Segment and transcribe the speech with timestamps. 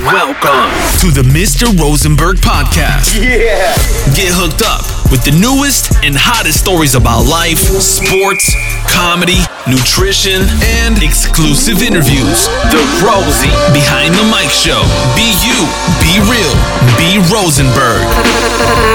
[0.00, 0.72] Welcome
[1.04, 1.68] to the Mr.
[1.78, 3.20] Rosenberg Podcast.
[3.20, 3.68] Yeah.
[4.16, 4.80] Get hooked up
[5.12, 8.48] with the newest and hottest stories about life, sports,
[8.88, 10.40] comedy, nutrition,
[10.80, 12.48] and exclusive interviews.
[12.72, 14.80] The Rosie Behind the Mic Show.
[15.12, 15.68] Be you,
[16.00, 16.56] be real,
[16.96, 18.00] be Rosenberg.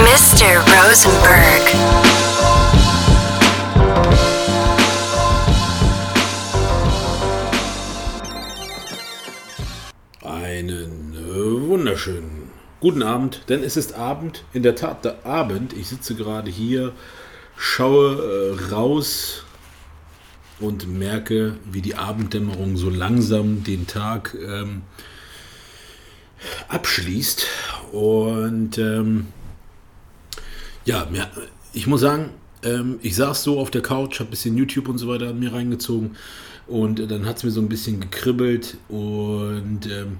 [0.10, 0.58] Mr.
[0.74, 2.25] Rosenberg.
[12.86, 15.74] Guten Abend, denn es ist Abend, in der Tat der Abend.
[15.74, 16.94] Ich sitze gerade hier,
[17.58, 19.44] schaue äh, raus
[20.60, 24.84] und merke, wie die Abenddämmerung so langsam den Tag ähm,
[26.68, 27.48] abschließt.
[27.92, 29.30] Und ähm,
[30.86, 31.08] ja,
[31.74, 32.30] ich muss sagen,
[32.62, 35.40] ähm, ich saß so auf der Couch, habe ein bisschen YouTube und so weiter an
[35.40, 36.18] mir reingezogen
[36.68, 40.20] und äh, dann hat es mir so ein bisschen gekribbelt und ähm,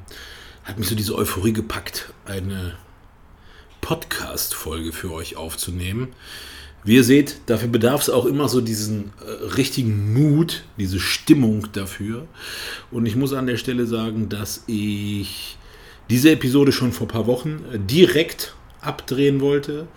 [0.66, 2.74] hat mich so diese Euphorie gepackt, eine
[3.82, 6.10] Podcast-Folge für euch aufzunehmen.
[6.84, 11.68] Wie ihr seht, dafür bedarf es auch immer so diesen äh, richtigen Mut, diese Stimmung
[11.72, 12.28] dafür.
[12.92, 15.58] Und ich muss an der Stelle sagen, dass ich
[16.10, 19.88] diese Episode schon vor ein paar Wochen äh, direkt abdrehen wollte.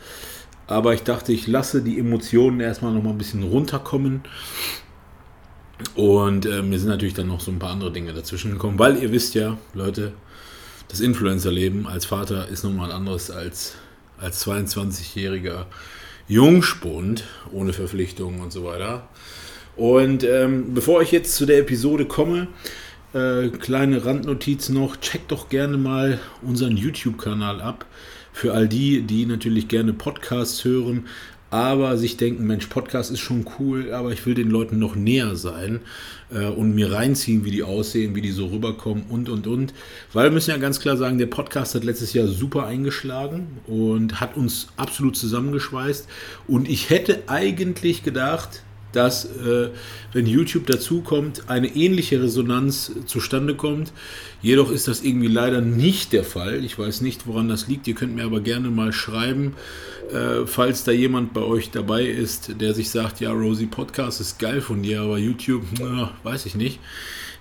[0.67, 4.23] Aber ich dachte, ich lasse die Emotionen erstmal noch mal ein bisschen runterkommen.
[5.95, 9.03] Und äh, mir sind natürlich dann noch so ein paar andere Dinge dazwischen gekommen, weil
[9.03, 10.13] ihr wisst ja, Leute,
[10.89, 13.75] das Influencer-Leben als Vater ist nochmal anderes als
[14.21, 15.67] als 22-jähriger
[16.27, 19.09] Jungspund ohne Verpflichtungen und so weiter.
[19.77, 22.49] Und ähm, bevor ich jetzt zu der Episode komme,
[23.15, 27.87] äh, kleine Randnotiz noch, checkt doch gerne mal unseren YouTube-Kanal ab.
[28.33, 31.07] Für all die, die natürlich gerne Podcasts hören,
[31.51, 35.35] aber sich denken, Mensch, Podcast ist schon cool, aber ich will den Leuten noch näher
[35.37, 35.81] sein
[36.31, 39.73] äh, und mir reinziehen, wie die aussehen, wie die so rüberkommen und, und, und.
[40.13, 44.21] Weil wir müssen ja ganz klar sagen, der Podcast hat letztes Jahr super eingeschlagen und
[44.21, 46.07] hat uns absolut zusammengeschweißt.
[46.47, 48.63] Und ich hätte eigentlich gedacht,
[48.93, 49.71] dass, äh,
[50.13, 53.93] wenn YouTube dazukommt, eine ähnliche Resonanz zustande kommt.
[54.41, 56.65] Jedoch ist das irgendwie leider nicht der Fall.
[56.65, 57.87] Ich weiß nicht, woran das liegt.
[57.87, 59.55] Ihr könnt mir aber gerne mal schreiben,
[60.13, 64.39] äh, falls da jemand bei euch dabei ist, der sich sagt, ja, Rosie, Podcast ist
[64.39, 66.81] geil von dir, aber YouTube, na, weiß ich nicht.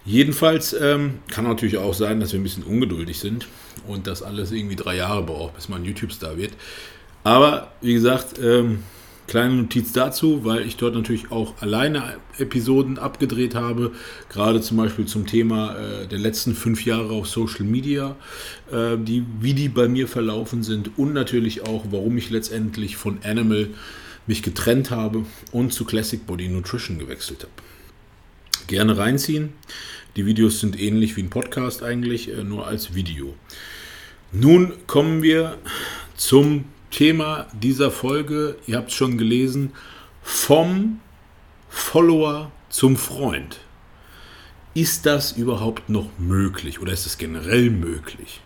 [0.06, 3.46] Jedenfalls ähm, kann natürlich auch sein, dass wir ein bisschen ungeduldig sind
[3.88, 6.53] und das alles irgendwie drei Jahre braucht, bis man YouTube-Star wird.
[7.24, 8.84] Aber wie gesagt, ähm,
[9.27, 13.91] Kleine Notiz dazu, weil ich dort natürlich auch alleine Episoden abgedreht habe,
[14.29, 18.15] gerade zum Beispiel zum Thema äh, der letzten fünf Jahre auf Social Media,
[18.71, 23.19] äh, die, wie die bei mir verlaufen sind und natürlich auch, warum ich letztendlich von
[23.23, 23.67] Animal
[24.27, 27.51] mich getrennt habe und zu Classic Body Nutrition gewechselt habe.
[28.67, 29.49] Gerne reinziehen.
[30.15, 33.35] Die Videos sind ähnlich wie ein Podcast eigentlich, äh, nur als Video.
[34.31, 35.57] Nun kommen wir
[36.15, 39.72] zum Thema dieser Folge, ihr habt es schon gelesen,
[40.22, 41.00] vom
[41.70, 43.59] Follower zum Freund.
[44.74, 48.42] Ist das überhaupt noch möglich oder ist es generell möglich?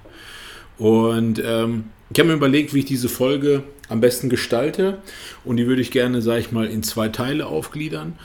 [0.78, 5.02] Und ähm, ich habe mir überlegt, wie ich diese Folge am besten gestalte
[5.44, 8.18] und die würde ich gerne, sage ich mal, in zwei Teile aufgliedern.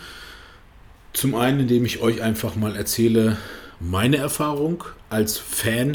[1.13, 3.37] Zum einen, indem ich euch einfach mal erzähle,
[3.81, 5.95] meine Erfahrung als Fan-Follower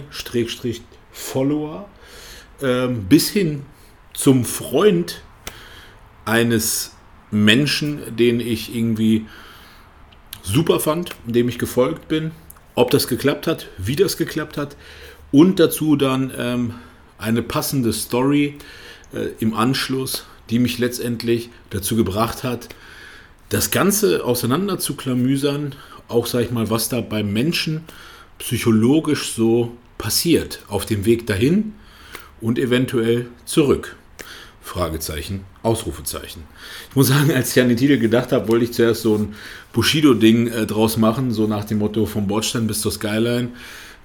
[2.61, 3.65] ähm, bis hin
[4.13, 5.21] zum Freund
[6.25, 6.95] eines
[7.31, 9.25] Menschen, den ich irgendwie
[10.43, 12.31] super fand, dem ich gefolgt bin,
[12.75, 14.75] ob das geklappt hat, wie das geklappt hat
[15.31, 16.73] und dazu dann ähm,
[17.17, 18.57] eine passende Story
[19.13, 22.69] äh, im Anschluss, die mich letztendlich dazu gebracht hat,
[23.49, 25.75] das Ganze auseinander zu klamüsern,
[26.07, 27.83] auch sag ich mal, was da beim Menschen
[28.39, 31.73] psychologisch so passiert auf dem Weg dahin
[32.39, 33.95] und eventuell zurück.
[34.61, 36.43] Fragezeichen, Ausrufezeichen.
[36.89, 39.35] Ich muss sagen, als ich an den Titel gedacht habe, wollte ich zuerst so ein
[39.73, 43.49] Bushido-Ding äh, draus machen, so nach dem Motto vom Bordstein bis zur Skyline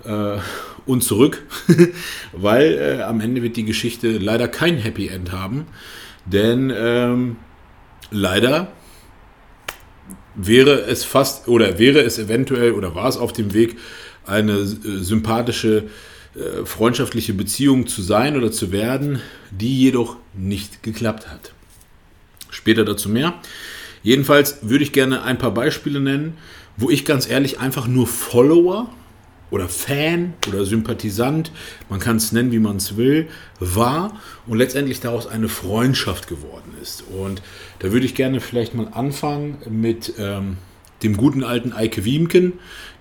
[0.04, 0.38] äh,
[0.86, 1.42] und zurück,
[2.32, 5.66] weil äh, am Ende wird die Geschichte leider kein Happy End haben,
[6.24, 7.36] denn ähm,
[8.10, 8.72] leider
[10.34, 13.76] wäre es fast oder wäre es eventuell oder war es auf dem Weg
[14.24, 14.66] eine äh,
[15.02, 15.84] sympathische
[16.36, 21.53] äh, freundschaftliche Beziehung zu sein oder zu werden, die jedoch nicht geklappt hat.
[22.50, 23.34] Später dazu mehr.
[24.03, 26.36] Jedenfalls würde ich gerne ein paar Beispiele nennen,
[26.77, 28.91] wo ich ganz ehrlich einfach nur Follower
[29.50, 31.53] oder Fan oder Sympathisant,
[31.88, 33.28] man kann es nennen, wie man es will,
[33.59, 37.04] war und letztendlich daraus eine Freundschaft geworden ist.
[37.09, 37.42] Und
[37.78, 40.59] da würde ich gerne vielleicht mal anfangen mit ähm,
[41.03, 42.54] dem guten alten Eike Wiemken,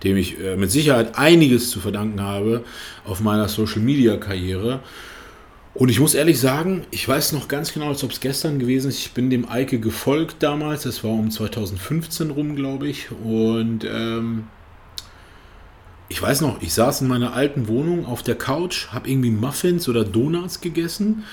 [0.04, 2.64] dem ich äh, mit Sicherheit einiges zu verdanken habe
[3.06, 4.82] auf meiner Social-Media-Karriere.
[5.74, 8.88] Und ich muss ehrlich sagen, ich weiß noch ganz genau, als ob es gestern gewesen
[8.90, 9.00] ist.
[9.00, 10.84] Ich bin dem Eike gefolgt damals.
[10.84, 13.12] Das war um 2015 rum, glaube ich.
[13.12, 14.46] Und ähm,
[16.08, 19.90] ich weiß noch, ich saß in meiner alten Wohnung auf der Couch, habe irgendwie Muffins
[19.90, 21.24] oder Donuts gegessen,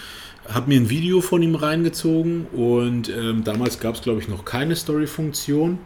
[0.49, 4.45] habe mir ein Video von ihm reingezogen und ähm, damals gab es, glaube ich, noch
[4.45, 5.79] keine Story-Funktion.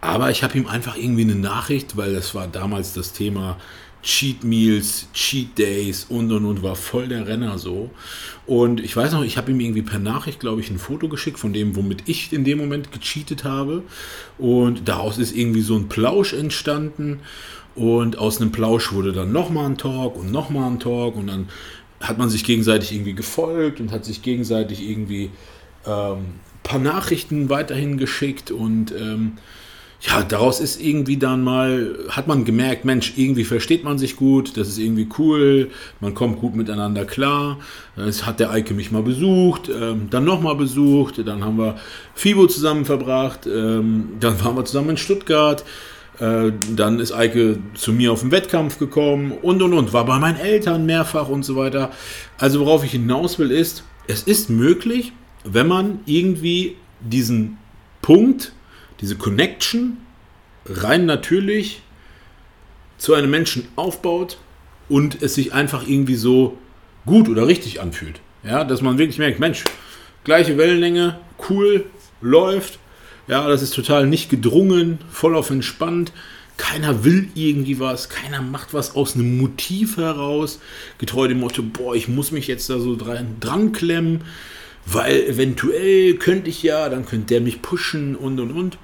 [0.00, 3.58] Aber ich habe ihm einfach irgendwie eine Nachricht, weil das war damals das Thema
[4.02, 7.90] Cheat Meals, Cheat Days und und und war voll der Renner so.
[8.46, 11.38] Und ich weiß noch, ich habe ihm irgendwie per Nachricht, glaube ich, ein Foto geschickt
[11.38, 13.82] von dem, womit ich in dem Moment gecheatet habe.
[14.38, 17.20] Und daraus ist irgendwie so ein Plausch entstanden.
[17.74, 21.16] Und aus einem Plausch wurde dann nochmal ein Talk und nochmal ein Talk.
[21.16, 21.48] Und dann
[22.00, 25.30] hat man sich gegenseitig irgendwie gefolgt und hat sich gegenseitig irgendwie
[25.86, 28.50] ähm, paar Nachrichten weiterhin geschickt.
[28.50, 29.32] Und ähm,
[30.02, 34.56] ja, daraus ist irgendwie dann mal, hat man gemerkt, Mensch, irgendwie versteht man sich gut,
[34.56, 35.70] das ist irgendwie cool,
[36.00, 37.58] man kommt gut miteinander klar.
[37.96, 41.76] Jetzt hat der Eike mich mal besucht, ähm, dann nochmal besucht, dann haben wir
[42.14, 45.64] FIBO zusammen verbracht, ähm, dann waren wir zusammen in Stuttgart.
[46.18, 50.18] Äh, dann ist Eike zu mir auf den Wettkampf gekommen und und und, war bei
[50.18, 51.90] meinen Eltern mehrfach und so weiter.
[52.38, 55.12] Also worauf ich hinaus will ist, es ist möglich,
[55.44, 57.58] wenn man irgendwie diesen
[58.02, 58.52] Punkt,
[59.00, 59.98] diese Connection
[60.66, 61.82] rein natürlich
[62.98, 64.38] zu einem Menschen aufbaut
[64.88, 66.58] und es sich einfach irgendwie so
[67.06, 68.20] gut oder richtig anfühlt.
[68.44, 69.64] Ja, dass man wirklich merkt, Mensch,
[70.24, 71.18] gleiche Wellenlänge,
[71.48, 71.86] cool,
[72.20, 72.78] läuft.
[73.26, 76.12] Ja, das ist total nicht gedrungen, voll auf entspannt.
[76.56, 80.60] Keiner will irgendwie was, keiner macht was aus einem Motiv heraus,
[80.98, 84.22] getreu dem Motto, boah, ich muss mich jetzt da so dran, dran klemmen,
[84.84, 88.78] weil eventuell könnte ich ja, dann könnte der mich pushen und und und.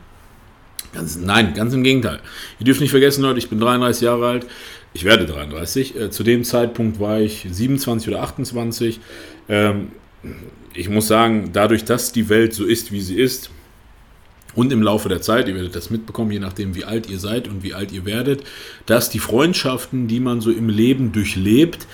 [0.96, 2.20] Ganz, nein, ganz im Gegenteil.
[2.58, 4.46] Ihr dürft nicht vergessen, Leute, ich bin 33 Jahre alt.
[4.94, 5.94] Ich werde 33.
[5.94, 8.98] Äh, zu dem Zeitpunkt war ich 27 oder 28.
[9.50, 9.88] Ähm,
[10.72, 13.50] ich muss sagen, dadurch, dass die Welt so ist, wie sie ist,
[14.54, 17.46] und im Laufe der Zeit, ihr werdet das mitbekommen, je nachdem, wie alt ihr seid
[17.46, 18.42] und wie alt ihr werdet,
[18.86, 21.86] dass die Freundschaften, die man so im Leben durchlebt,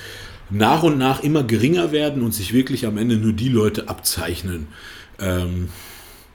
[0.48, 4.69] nach und nach immer geringer werden und sich wirklich am Ende nur die Leute abzeichnen.
[5.19, 5.70] Ähm,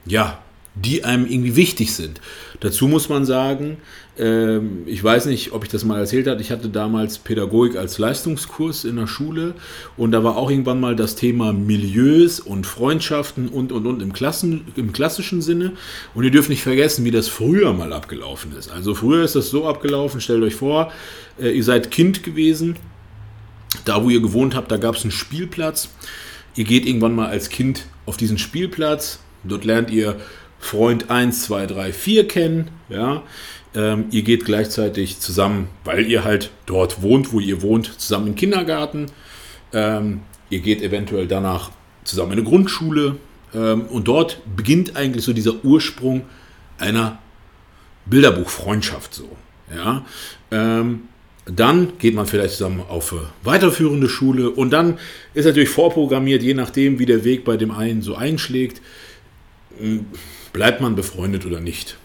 [0.04, 0.42] ja,
[0.84, 2.20] die einem irgendwie wichtig sind.
[2.60, 3.78] Dazu muss man sagen,
[4.18, 7.98] ähm, ich weiß nicht, ob ich das mal erzählt habe, ich hatte damals Pädagogik als
[7.98, 9.54] Leistungskurs in der Schule
[9.96, 14.12] und da war auch irgendwann mal das Thema Milieus und Freundschaften und und und im,
[14.12, 15.72] Klassen, im klassischen Sinne.
[16.14, 18.70] Und ihr dürft nicht vergessen, wie das früher mal abgelaufen ist.
[18.70, 20.92] Also früher ist das so abgelaufen, stellt euch vor,
[21.40, 22.76] äh, ihr seid Kind gewesen,
[23.84, 25.90] da wo ihr gewohnt habt, da gab es einen Spielplatz.
[26.56, 30.16] Ihr geht irgendwann mal als Kind auf diesen Spielplatz, dort lernt ihr
[30.58, 32.70] Freund 1, 2, 3, 4 kennen.
[32.88, 33.22] Ja?
[33.74, 38.32] Ähm, ihr geht gleichzeitig zusammen, weil ihr halt dort wohnt, wo ihr wohnt, zusammen in
[38.32, 39.06] den Kindergarten.
[39.72, 40.20] Ähm,
[40.50, 41.70] ihr geht eventuell danach
[42.04, 43.16] zusammen in eine Grundschule.
[43.54, 46.22] Ähm, und dort beginnt eigentlich so dieser Ursprung
[46.78, 47.18] einer
[48.06, 49.28] Bilderbuchfreundschaft so.
[49.74, 50.04] Ja?
[50.50, 51.02] Ähm,
[51.46, 54.98] dann geht man vielleicht zusammen auf eine weiterführende Schule und dann
[55.32, 58.82] ist natürlich vorprogrammiert, je nachdem, wie der Weg bei dem einen so einschlägt,
[60.58, 61.96] bleibt man befreundet oder nicht.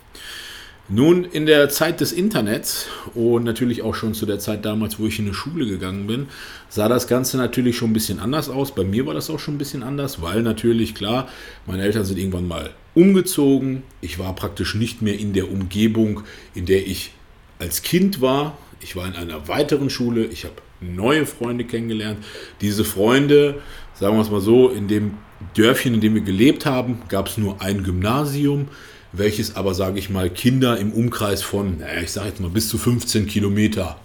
[0.88, 2.86] Nun, in der Zeit des Internets
[3.16, 6.28] und natürlich auch schon zu der Zeit damals, wo ich in eine Schule gegangen bin,
[6.70, 8.76] sah das Ganze natürlich schon ein bisschen anders aus.
[8.76, 11.28] Bei mir war das auch schon ein bisschen anders, weil natürlich, klar,
[11.66, 13.82] meine Eltern sind irgendwann mal umgezogen.
[14.02, 16.22] Ich war praktisch nicht mehr in der Umgebung,
[16.54, 17.10] in der ich
[17.58, 18.56] als Kind war.
[18.82, 20.26] Ich war in einer weiteren Schule.
[20.26, 22.24] Ich habe neue Freunde kennengelernt.
[22.62, 23.64] Diese Freunde,
[23.96, 25.18] sagen wir es mal so, in dem
[25.56, 28.68] Dörfchen, in dem wir gelebt haben, gab es nur ein Gymnasium,
[29.12, 32.78] welches aber, sage ich mal, Kinder im Umkreis von, ich sage jetzt mal, bis zu
[32.78, 33.98] 15 Kilometer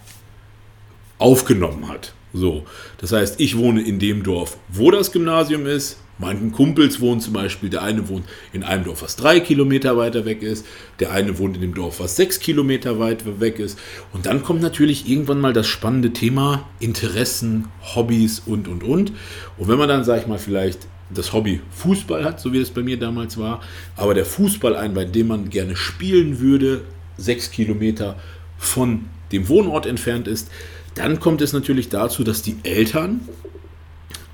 [1.19, 2.13] aufgenommen hat.
[2.33, 2.65] So,
[2.99, 5.99] das heißt, ich wohne in dem Dorf, wo das Gymnasium ist.
[6.21, 10.25] Meine Kumpels wohnen zum Beispiel, der eine wohnt in einem Dorf, was drei Kilometer weiter
[10.25, 10.67] weg ist,
[10.99, 13.79] der eine wohnt in dem Dorf, was sechs Kilometer weit weg ist.
[14.13, 19.13] Und dann kommt natürlich irgendwann mal das spannende Thema Interessen, Hobbys und, und, und.
[19.59, 22.71] Und wenn man dann, sag ich mal, vielleicht das Hobby Fußball hat, so wie es
[22.71, 23.61] bei mir damals war,
[23.97, 26.83] aber der Fußball ein, bei dem man gerne spielen würde,
[27.17, 28.17] sechs Kilometer
[28.59, 30.51] von dem Wohnort entfernt ist,
[30.95, 33.21] dann kommt es natürlich dazu, dass die Eltern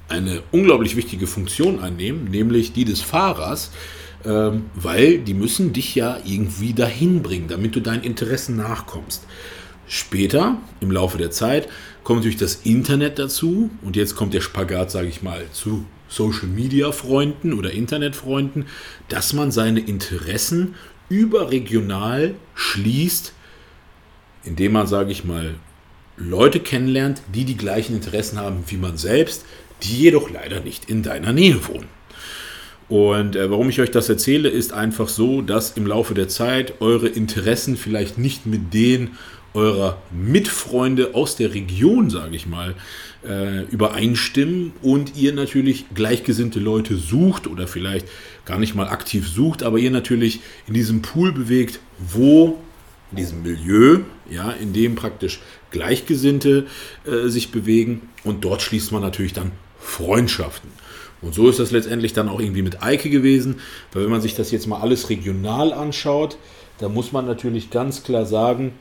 [0.08, 3.70] eine unglaublich wichtige Funktion einnehmen, nämlich die des Fahrers,
[4.24, 9.26] ähm, weil die müssen dich ja irgendwie dahin bringen, damit du deinen Interessen nachkommst.
[9.86, 11.68] Später, im Laufe der Zeit,
[12.04, 16.48] kommt natürlich das Internet dazu und jetzt kommt der Spagat, sage ich mal, zu Social
[16.48, 18.66] Media Freunden oder Internetfreunden,
[19.08, 20.74] dass man seine Interessen
[21.08, 23.32] überregional schließt,
[24.44, 25.54] indem man, sage ich mal,
[26.16, 29.44] Leute kennenlernt, die die gleichen Interessen haben wie man selbst,
[29.82, 31.88] die jedoch leider nicht in deiner Nähe wohnen.
[32.88, 36.80] Und äh, warum ich euch das erzähle, ist einfach so, dass im Laufe der Zeit
[36.80, 39.16] eure Interessen vielleicht nicht mit denen
[39.54, 42.74] eurer Mitfreunde aus der Region, sage ich mal,
[43.26, 48.06] äh, übereinstimmen und ihr natürlich gleichgesinnte Leute sucht oder vielleicht
[48.44, 52.58] gar nicht mal aktiv sucht, aber ihr natürlich in diesem Pool bewegt, wo
[53.10, 54.00] in diesem Milieu,
[54.30, 55.40] ja, in dem praktisch
[55.70, 56.66] Gleichgesinnte
[57.06, 60.70] äh, sich bewegen und dort schließt man natürlich dann Freundschaften.
[61.20, 63.60] Und so ist das letztendlich dann auch irgendwie mit Eike gewesen,
[63.92, 66.36] weil wenn man sich das jetzt mal alles regional anschaut,
[66.78, 68.72] da muss man natürlich ganz klar sagen,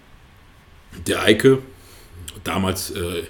[1.07, 1.59] der Eike,
[2.43, 3.23] damals äh,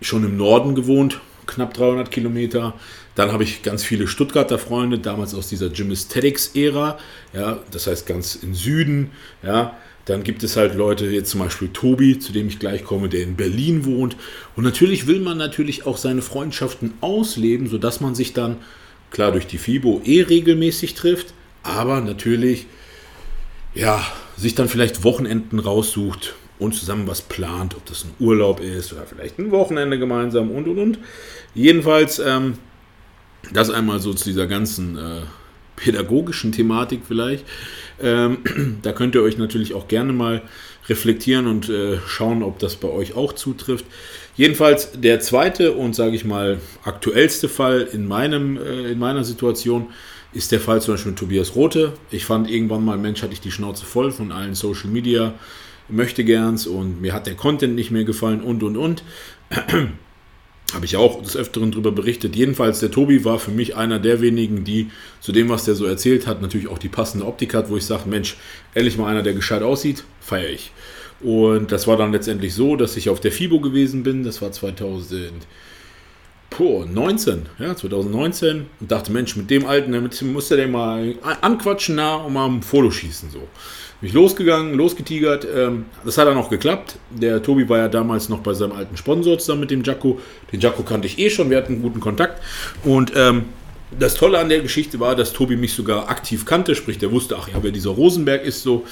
[0.00, 2.74] schon im Norden gewohnt, knapp 300 Kilometer.
[3.14, 6.98] Dann habe ich ganz viele Stuttgarter Freunde, damals aus dieser Jim Aesthetics-Ära,
[7.32, 9.10] ja, das heißt ganz im Süden,
[9.42, 9.76] ja.
[10.04, 13.20] Dann gibt es halt Leute, jetzt zum Beispiel Tobi, zu dem ich gleich komme, der
[13.22, 14.16] in Berlin wohnt.
[14.56, 18.56] Und natürlich will man natürlich auch seine Freundschaften ausleben, sodass man sich dann,
[19.10, 22.66] klar, durch die FIBO eh regelmäßig trifft, aber natürlich,
[23.74, 24.02] ja,
[24.38, 29.04] sich dann vielleicht Wochenenden raussucht und zusammen was plant, ob das ein Urlaub ist oder
[29.06, 30.98] vielleicht ein Wochenende gemeinsam und und und.
[31.54, 32.54] Jedenfalls, ähm,
[33.52, 35.20] das einmal so zu dieser ganzen äh,
[35.76, 37.44] pädagogischen Thematik vielleicht.
[38.00, 38.38] Ähm,
[38.82, 40.42] da könnt ihr euch natürlich auch gerne mal
[40.88, 43.84] reflektieren und äh, schauen, ob das bei euch auch zutrifft.
[44.36, 49.88] Jedenfalls der zweite und sage ich mal aktuellste Fall in, meinem, äh, in meiner Situation
[50.32, 51.92] ist der Fall zum Beispiel mit Tobias Rote.
[52.10, 55.34] Ich fand irgendwann mal, Mensch, hatte ich die Schnauze voll von allen Social Media
[55.88, 59.02] möchte gerns und mir hat der Content nicht mehr gefallen und und und.
[60.74, 62.36] Habe ich auch des Öfteren darüber berichtet.
[62.36, 65.86] Jedenfalls, der Tobi war für mich einer der wenigen, die zu dem, was der so
[65.86, 68.36] erzählt hat, natürlich auch die passende Optik hat, wo ich sage, Mensch,
[68.74, 70.72] ehrlich mal einer, der gescheit aussieht, feiere ich.
[71.20, 74.24] Und das war dann letztendlich so, dass ich auf der FIBO gewesen bin.
[74.24, 78.66] Das war 2019, ja, 2019.
[78.78, 82.46] Und dachte, Mensch, mit dem Alten, damit muss er den mal anquatschen, nah und mal
[82.46, 83.30] ein Foto schießen.
[83.30, 83.48] So.
[84.00, 85.46] Bin ich losgegangen, losgetigert.
[85.52, 86.98] Ähm, das hat dann auch geklappt.
[87.10, 90.20] Der Tobi war ja damals noch bei seinem alten Sponsor zusammen mit dem Jacko.
[90.52, 92.40] Den Jacko kannte ich eh schon, wir hatten einen guten Kontakt.
[92.84, 93.46] Und ähm,
[93.98, 97.36] das Tolle an der Geschichte war, dass Tobi mich sogar aktiv kannte, sprich, der wusste,
[97.40, 98.86] ach ja, wer dieser Rosenberg ist so.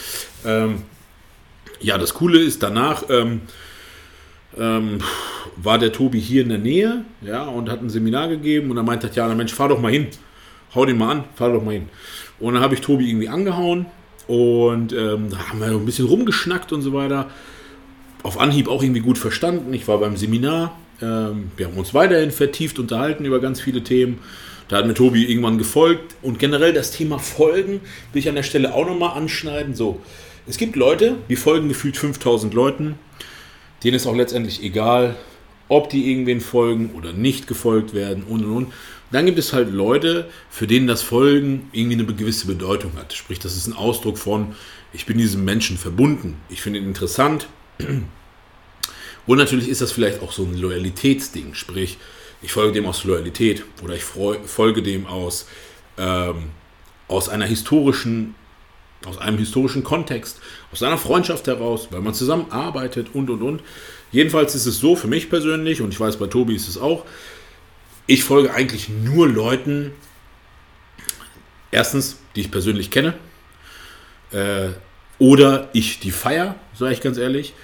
[0.44, 0.82] Ähm,
[1.80, 3.42] ja, das Coole ist, danach ähm,
[4.58, 4.98] ähm,
[5.56, 8.82] war der Tobi hier in der Nähe, ja, und hat ein Seminar gegeben und er
[8.82, 10.08] meinte, ja, Mensch, fahr doch mal hin.
[10.74, 11.88] Hau den mal an, fahr doch mal hin.
[12.40, 13.86] Und dann habe ich Tobi irgendwie angehauen
[14.26, 17.30] und ähm, da haben wir ein bisschen rumgeschnackt und so weiter.
[18.22, 19.72] Auf Anhieb auch irgendwie gut verstanden.
[19.72, 20.76] Ich war beim Seminar.
[21.00, 24.18] Ähm, wir haben uns weiterhin vertieft unterhalten über ganz viele Themen.
[24.68, 26.16] Da hat mir Tobi irgendwann gefolgt.
[26.22, 27.80] Und generell das Thema Folgen
[28.12, 29.74] will ich an der Stelle auch nochmal anschneiden.
[29.74, 30.00] So,
[30.46, 32.98] es gibt Leute, die folgen gefühlt 5000 Leuten.
[33.84, 35.14] Denen ist auch letztendlich egal,
[35.68, 38.72] ob die irgendwen folgen oder nicht gefolgt werden und und und.
[39.12, 43.12] Dann gibt es halt Leute, für denen das Folgen irgendwie eine gewisse Bedeutung hat.
[43.12, 44.54] Sprich, das ist ein Ausdruck von,
[44.92, 47.46] ich bin diesem Menschen verbunden, ich finde ihn interessant.
[49.26, 51.98] Und natürlich ist das vielleicht auch so ein Loyalitätsding, sprich,
[52.42, 55.46] ich folge dem aus Loyalität oder ich folge dem aus,
[55.98, 56.50] ähm,
[57.08, 58.34] aus einer historischen,
[59.04, 60.40] aus einem historischen Kontext,
[60.72, 63.62] aus einer Freundschaft heraus, weil man zusammenarbeitet und und und.
[64.12, 67.04] Jedenfalls ist es so für mich persönlich, und ich weiß, bei Tobi ist es auch,
[68.06, 69.92] ich folge eigentlich nur Leuten,
[71.70, 73.14] erstens, die ich persönlich kenne,
[74.32, 74.68] äh,
[75.18, 77.54] oder ich die feier, sage ich ganz ehrlich.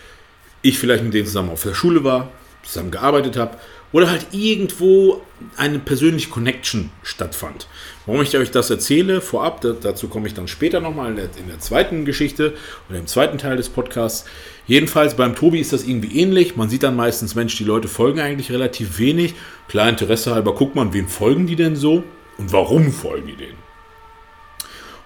[0.62, 2.30] Ich vielleicht mit denen zusammen auf der Schule war,
[2.62, 3.56] zusammen gearbeitet habe
[3.92, 5.20] oder halt irgendwo
[5.56, 7.66] eine persönliche Connection stattfand.
[8.06, 12.04] Warum ich euch das erzähle, vorab, dazu komme ich dann später nochmal in der, zweiten
[12.04, 12.54] Geschichte
[12.88, 14.24] oder im zweiten Teil des Podcasts.
[14.66, 16.56] Jedenfalls beim Tobi ist das irgendwie ähnlich.
[16.56, 19.34] Man sieht dann meistens, Mensch, die Leute folgen eigentlich relativ wenig.
[19.68, 22.02] Klar, Interesse halber guckt man, wem folgen die denn so
[22.38, 23.62] und warum folgen die denen.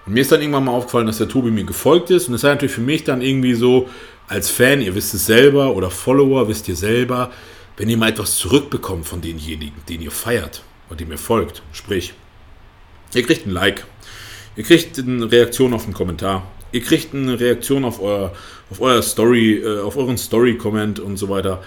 [0.05, 2.27] Und mir ist dann irgendwann mal aufgefallen, dass der Tobi mir gefolgt ist.
[2.27, 3.89] Und das ist natürlich für mich dann irgendwie so,
[4.27, 7.31] als Fan, ihr wisst es selber, oder Follower, wisst ihr selber,
[7.77, 11.61] wenn ihr mal etwas zurückbekommt von denjenigen, den ihr feiert oder dem ihr folgt.
[11.71, 12.13] Sprich,
[13.13, 13.85] ihr kriegt ein Like,
[14.55, 18.33] ihr kriegt eine Reaktion auf einen Kommentar, ihr kriegt eine Reaktion auf euer,
[18.69, 21.63] auf euer Story, äh, auf euren Story-Comment und so weiter.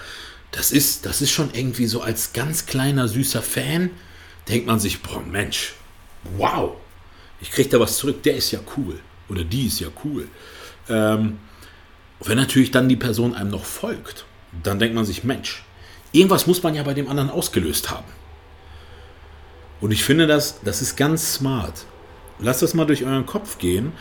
[0.51, 3.89] Das ist, das ist schon irgendwie so als ganz kleiner, süßer Fan,
[4.49, 5.75] denkt man sich, boah, Mensch,
[6.37, 6.75] wow,
[7.39, 8.99] ich kriege da was zurück, der ist ja cool.
[9.29, 10.27] Oder die ist ja cool.
[10.89, 11.37] Ähm,
[12.29, 14.25] wenn natürlich dann die Person einem noch folgt,
[14.63, 15.63] dann denkt man sich, Mensch,
[16.11, 18.05] irgendwas muss man ja bei dem anderen ausgelöst haben.
[19.79, 21.85] Und ich finde das, das ist ganz smart.
[22.39, 23.91] lasst das mal durch euren Kopf gehen.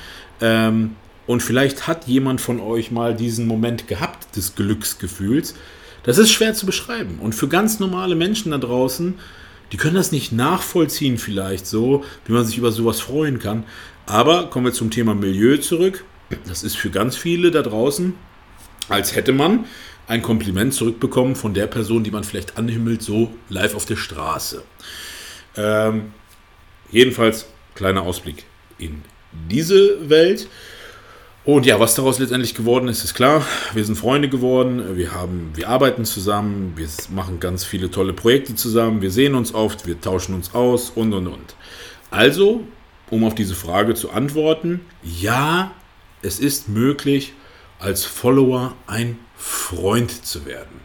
[0.40, 0.96] Ähm,
[1.26, 5.54] und vielleicht hat jemand von euch mal diesen Moment gehabt des Glücksgefühls.
[6.02, 7.18] Das ist schwer zu beschreiben.
[7.20, 9.14] Und für ganz normale Menschen da draußen,
[9.72, 13.64] die können das nicht nachvollziehen vielleicht so, wie man sich über sowas freuen kann.
[14.06, 16.04] Aber kommen wir zum Thema Milieu zurück.
[16.46, 18.14] Das ist für ganz viele da draußen,
[18.88, 19.66] als hätte man
[20.06, 24.62] ein Kompliment zurückbekommen von der Person, die man vielleicht anhimmelt, so live auf der Straße.
[25.56, 26.12] Ähm,
[26.90, 28.44] jedenfalls kleiner Ausblick
[28.78, 29.02] in
[29.48, 30.48] diese Welt.
[31.44, 33.46] Und ja, was daraus letztendlich geworden ist, ist klar.
[33.72, 38.54] Wir sind Freunde geworden, wir, haben, wir arbeiten zusammen, wir machen ganz viele tolle Projekte
[38.54, 41.54] zusammen, wir sehen uns oft, wir tauschen uns aus und und und.
[42.10, 42.64] Also,
[43.08, 45.72] um auf diese Frage zu antworten, ja,
[46.22, 47.32] es ist möglich,
[47.78, 50.80] als Follower ein Freund zu werden.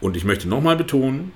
[0.00, 1.32] Und ich möchte nochmal betonen,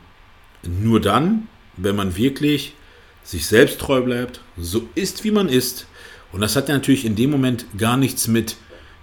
[0.62, 2.75] nur dann, wenn man wirklich
[3.23, 5.87] sich selbst treu bleibt, so ist, wie man ist,
[6.32, 8.56] und das hat ja natürlich in dem Moment gar nichts mit,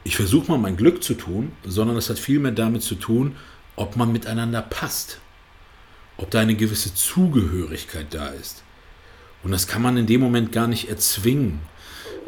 [0.04, 3.36] ich versuche mal mein Glück zu tun, sondern das hat vielmehr damit zu tun,
[3.76, 5.20] ob man miteinander passt.
[6.18, 8.64] Ob da eine gewisse Zugehörigkeit da ist.
[9.44, 11.60] Und das kann man in dem Moment gar nicht erzwingen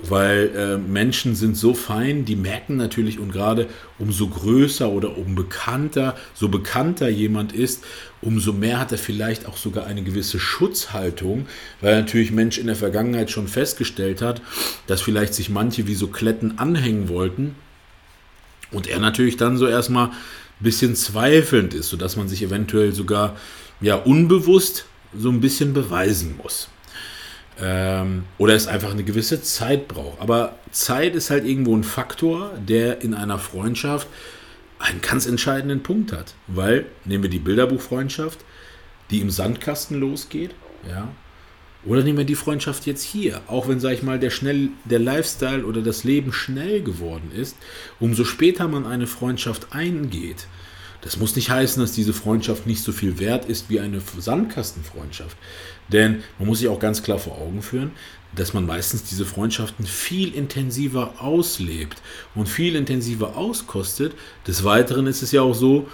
[0.04, 5.36] weil äh, Menschen sind so fein, die merken natürlich und gerade umso größer oder um
[5.36, 7.84] bekannter, so bekannter jemand ist,
[8.22, 11.48] umso mehr hat er vielleicht auch sogar eine gewisse Schutzhaltung,
[11.82, 14.42] weil natürlich Mensch in der Vergangenheit schon festgestellt hat,
[14.88, 17.56] dass vielleicht sich manche wie so Kletten anhängen wollten
[18.72, 20.14] und er natürlich dann so erstmal ein
[20.64, 23.36] bisschen zweifelnd ist, sodass man sich eventuell sogar
[23.82, 24.86] ja unbewusst
[25.18, 26.70] so ein bisschen beweisen muss.
[27.62, 30.20] Ähm, oder es einfach eine gewisse Zeit braucht.
[30.22, 34.08] Aber Zeit ist halt irgendwo ein Faktor, der in einer Freundschaft
[34.80, 36.34] einen ganz entscheidenden Punkt hat.
[36.48, 38.40] Weil, nehmen wir die Bilderbuchfreundschaft,
[39.12, 40.52] die im Sandkasten losgeht,
[40.88, 41.10] ja.
[41.86, 45.00] Oder nehmen wir die Freundschaft jetzt hier, auch wenn, sag ich mal, der, schnell, der
[45.00, 47.56] Lifestyle oder das Leben schnell geworden ist,
[48.02, 50.48] umso später man eine Freundschaft eingeht,
[51.02, 55.38] das muss nicht heißen, dass diese Freundschaft nicht so viel wert ist wie eine Sandkastenfreundschaft.
[55.92, 57.92] Denn man muss sich auch ganz klar vor Augen führen,
[58.36, 62.02] dass man meistens diese Freundschaften viel intensiver auslebt
[62.36, 64.14] und viel intensiver auskostet.
[64.48, 65.88] Des Weiteren ist es ja auch so,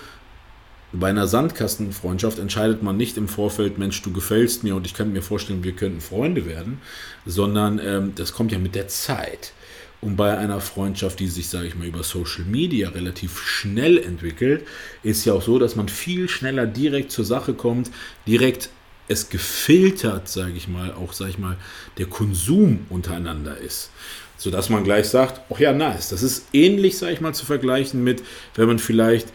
[0.91, 5.12] bei einer Sandkastenfreundschaft entscheidet man nicht im Vorfeld, Mensch, du gefällst mir und ich kann
[5.12, 6.79] mir vorstellen, wir könnten Freunde werden,
[7.25, 9.53] sondern ähm, das kommt ja mit der Zeit.
[10.01, 14.65] Und bei einer Freundschaft, die sich, sage ich mal, über Social Media relativ schnell entwickelt,
[15.03, 17.89] ist ja auch so, dass man viel schneller direkt zur Sache kommt,
[18.27, 18.69] direkt
[19.08, 21.58] es gefiltert, sage ich mal, auch, sage ich mal,
[21.98, 23.91] der Konsum untereinander ist.
[24.38, 26.10] Sodass man gleich sagt, ach ja, nice.
[26.10, 28.24] Das ist ähnlich, sage ich mal, zu vergleichen mit,
[28.56, 29.28] wenn man vielleicht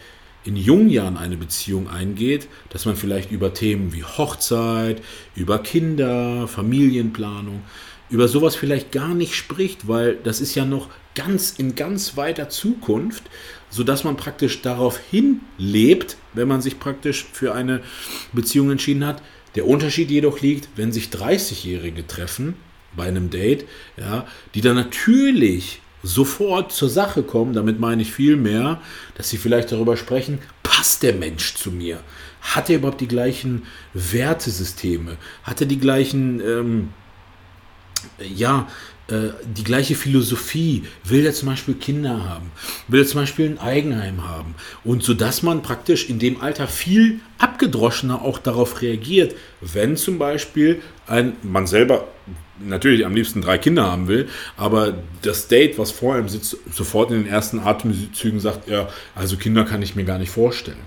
[0.43, 5.01] in jungen Jahren eine Beziehung eingeht, dass man vielleicht über Themen wie Hochzeit,
[5.35, 7.61] über Kinder, Familienplanung,
[8.09, 12.49] über sowas vielleicht gar nicht spricht, weil das ist ja noch ganz in ganz weiter
[12.49, 13.23] Zukunft,
[13.69, 17.81] sodass man praktisch darauf hinlebt, wenn man sich praktisch für eine
[18.33, 19.21] Beziehung entschieden hat.
[19.55, 22.55] Der Unterschied jedoch liegt, wenn sich 30-Jährige treffen
[22.95, 23.65] bei einem Date,
[23.97, 28.81] ja, die dann natürlich sofort zur Sache kommen, damit meine ich viel mehr,
[29.15, 31.99] dass sie vielleicht darüber sprechen, passt der Mensch zu mir?
[32.41, 35.17] Hat er überhaupt die gleichen Wertesysteme?
[35.43, 36.89] Hat er die gleichen ähm,
[38.19, 38.67] ja,
[39.11, 42.51] äh, die gleiche Philosophie, will er zum Beispiel Kinder haben,
[42.87, 44.55] will er zum Beispiel ein Eigenheim haben.
[44.83, 50.17] Und so dass man praktisch in dem Alter viel abgedroschener auch darauf reagiert, wenn zum
[50.17, 52.07] Beispiel ein, man selber
[52.59, 57.11] natürlich am liebsten drei Kinder haben will, aber das Date, was vor ihm sitzt, sofort
[57.11, 60.77] in den ersten Atemzügen sagt, ja, also Kinder kann ich mir gar nicht vorstellen.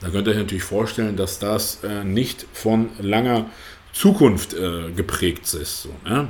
[0.00, 3.46] Da könnt ihr euch natürlich vorstellen, dass das äh, nicht von langer
[3.92, 5.82] Zukunft äh, geprägt ist.
[5.82, 6.28] So, ja?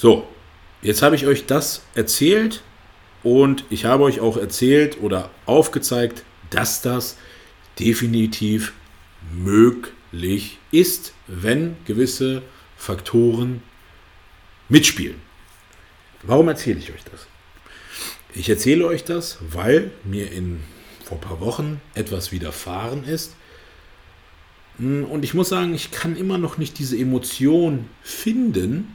[0.00, 0.28] So,
[0.80, 2.62] jetzt habe ich euch das erzählt
[3.24, 7.16] und ich habe euch auch erzählt oder aufgezeigt, dass das
[7.80, 8.74] definitiv
[9.32, 12.42] möglich ist, wenn gewisse
[12.76, 13.60] Faktoren
[14.68, 15.16] mitspielen.
[16.22, 17.26] Warum erzähle ich euch das?
[18.36, 20.60] Ich erzähle euch das, weil mir in,
[21.04, 23.34] vor ein paar Wochen etwas widerfahren ist,
[24.78, 28.94] und ich muss sagen, ich kann immer noch nicht diese Emotion finden,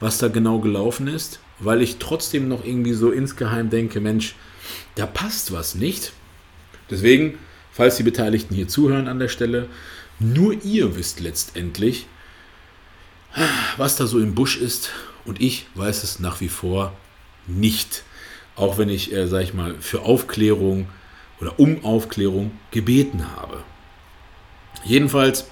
[0.00, 4.34] was da genau gelaufen ist, weil ich trotzdem noch irgendwie so insgeheim denke, Mensch,
[4.94, 6.12] da passt was nicht.
[6.90, 7.38] Deswegen,
[7.70, 9.68] falls die Beteiligten hier zuhören an der Stelle,
[10.18, 12.06] nur ihr wisst letztendlich,
[13.76, 14.90] was da so im Busch ist
[15.24, 16.94] und ich weiß es nach wie vor
[17.46, 18.02] nicht.
[18.56, 20.88] Auch wenn ich, äh, sag ich mal, für Aufklärung
[21.40, 23.62] oder um Aufklärung gebeten habe.
[24.84, 25.48] Jedenfalls,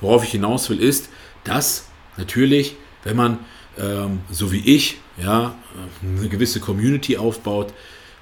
[0.00, 1.08] worauf ich hinaus will, ist,
[1.44, 1.86] dass
[2.16, 3.38] natürlich, wenn man
[3.80, 5.54] ähm, so wie ich, ja,
[6.02, 7.72] eine gewisse Community aufbaut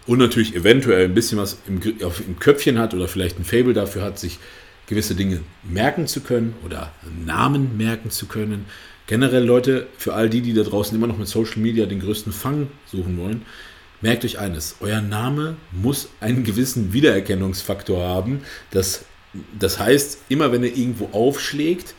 [0.07, 4.03] und natürlich eventuell ein bisschen was im, im Köpfchen hat oder vielleicht ein Fable dafür
[4.03, 4.39] hat, sich
[4.87, 6.93] gewisse Dinge merken zu können oder
[7.27, 8.65] Namen merken zu können.
[9.07, 12.33] Generell Leute, für all die, die da draußen immer noch mit Social Media den größten
[12.33, 13.43] Fang suchen wollen,
[14.01, 18.41] merkt euch eines, euer Name muss einen gewissen Wiedererkennungsfaktor haben.
[18.71, 19.05] Das,
[19.59, 21.95] das heißt, immer wenn er irgendwo aufschlägt,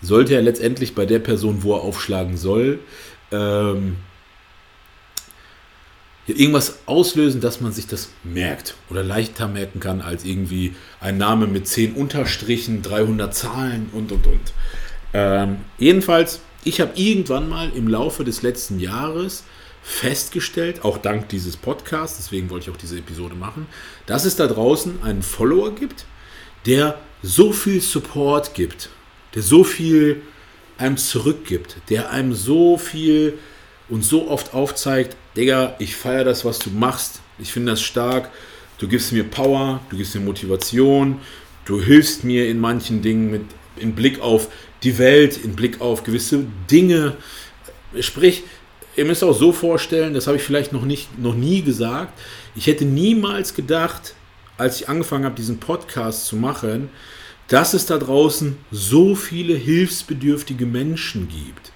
[0.00, 2.78] sollte er letztendlich bei der Person, wo er aufschlagen soll,
[3.32, 3.96] ähm,
[6.26, 11.46] irgendwas auslösen, dass man sich das merkt oder leichter merken kann als irgendwie ein Name
[11.46, 14.52] mit 10 Unterstrichen, 300 Zahlen und und und.
[15.14, 19.44] Ähm, jedenfalls, ich habe irgendwann mal im Laufe des letzten Jahres
[19.82, 23.66] festgestellt, auch dank dieses Podcasts, deswegen wollte ich auch diese Episode machen,
[24.04, 26.04] dass es da draußen einen Follower gibt,
[26.66, 28.90] der so viel Support gibt,
[29.34, 30.22] der so viel
[30.78, 33.38] einem zurückgibt, der einem so viel
[33.88, 38.30] und so oft aufzeigt, Digga, ich feiere das, was du machst, ich finde das stark,
[38.78, 41.20] du gibst mir Power, du gibst mir Motivation,
[41.64, 43.42] du hilfst mir in manchen Dingen mit
[43.76, 44.48] in Blick auf
[44.82, 47.16] die Welt, in Blick auf gewisse Dinge.
[48.00, 48.42] Sprich,
[48.96, 52.18] ihr müsst auch so vorstellen, das habe ich vielleicht noch, nicht, noch nie gesagt,
[52.56, 54.14] ich hätte niemals gedacht,
[54.56, 56.90] als ich angefangen habe, diesen Podcast zu machen,
[57.48, 61.72] dass es da draußen so viele hilfsbedürftige Menschen gibt.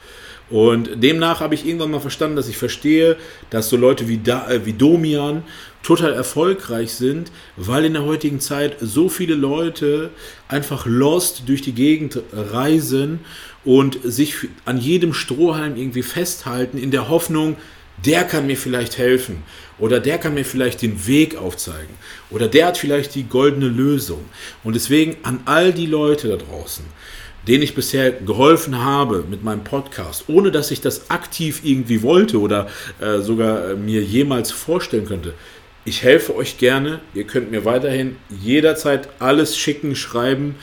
[0.50, 3.16] Und demnach habe ich irgendwann mal verstanden, dass ich verstehe,
[3.48, 5.44] dass so Leute wie, da, äh, wie Domian
[5.82, 10.10] total erfolgreich sind, weil in der heutigen Zeit so viele Leute
[10.48, 13.20] einfach lost durch die Gegend reisen
[13.64, 14.34] und sich
[14.66, 17.56] an jedem Strohhalm irgendwie festhalten in der Hoffnung,
[18.04, 19.42] der kann mir vielleicht helfen
[19.78, 21.94] oder der kann mir vielleicht den Weg aufzeigen
[22.30, 24.24] oder der hat vielleicht die goldene Lösung.
[24.64, 26.84] Und deswegen an all die Leute da draußen,
[27.46, 32.40] denen ich bisher geholfen habe mit meinem Podcast, ohne dass ich das aktiv irgendwie wollte
[32.40, 32.68] oder
[33.00, 35.34] äh, sogar äh, mir jemals vorstellen könnte.
[35.84, 37.00] Ich helfe euch gerne.
[37.12, 40.54] Ihr könnt mir weiterhin jederzeit alles schicken, schreiben.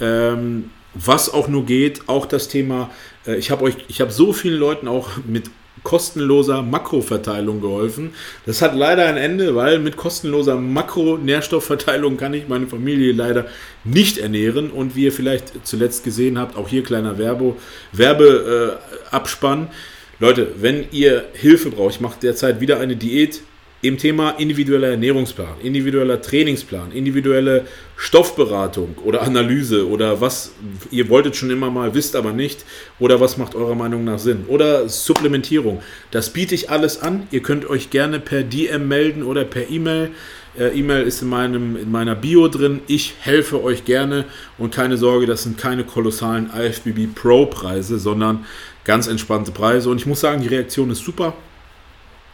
[0.00, 2.90] Ähm, was auch nur geht, auch das Thema,
[3.26, 5.50] äh, ich habe euch, ich habe so vielen Leuten auch mit
[5.82, 8.10] kostenloser Makroverteilung geholfen.
[8.46, 13.46] Das hat leider ein Ende, weil mit kostenloser Makronährstoffverteilung kann ich meine Familie leider
[13.84, 14.70] nicht ernähren.
[14.70, 17.56] Und wie ihr vielleicht zuletzt gesehen habt, auch hier kleiner Werbe,
[17.92, 19.64] Werbeabspann.
[19.64, 23.40] Äh, Leute, wenn ihr Hilfe braucht, ich mache derzeit wieder eine Diät,
[23.80, 30.52] im Thema individueller Ernährungsplan, individueller Trainingsplan, individuelle Stoffberatung oder Analyse oder was
[30.90, 32.64] ihr wolltet schon immer mal, wisst aber nicht
[32.98, 35.80] oder was macht eurer Meinung nach Sinn oder Supplementierung.
[36.10, 37.28] Das biete ich alles an.
[37.30, 40.10] Ihr könnt euch gerne per DM melden oder per E-Mail.
[40.58, 42.80] Äh, E-Mail ist in, meinem, in meiner Bio drin.
[42.88, 44.24] Ich helfe euch gerne
[44.58, 48.44] und keine Sorge, das sind keine kolossalen IFBB Pro Preise, sondern
[48.84, 49.88] ganz entspannte Preise.
[49.88, 51.34] Und ich muss sagen, die Reaktion ist super.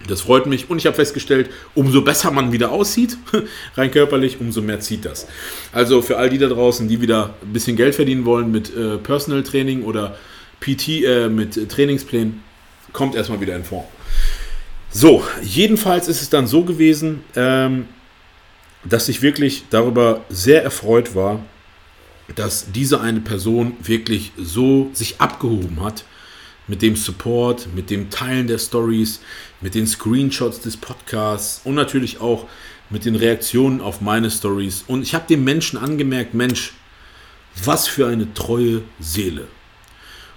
[0.06, 3.16] Das freut mich und ich habe festgestellt, umso besser man wieder aussieht,
[3.76, 5.26] rein körperlich, umso mehr zieht das.
[5.72, 8.98] Also für all die da draußen, die wieder ein bisschen Geld verdienen wollen mit äh,
[8.98, 10.16] Personal Training oder
[10.60, 12.42] PT, äh, mit Trainingsplänen,
[12.92, 13.84] kommt erstmal wieder in Form.
[14.90, 17.86] So, jedenfalls ist es dann so gewesen, ähm,
[18.84, 21.40] dass ich wirklich darüber sehr erfreut war,
[22.36, 26.04] dass diese eine Person wirklich so sich abgehoben hat
[26.66, 29.20] mit dem Support, mit dem Teilen der Stories,
[29.64, 32.46] mit den Screenshots des Podcasts und natürlich auch
[32.90, 34.84] mit den Reaktionen auf meine Stories.
[34.86, 36.74] Und ich habe dem Menschen angemerkt, Mensch,
[37.64, 39.48] was für eine treue Seele.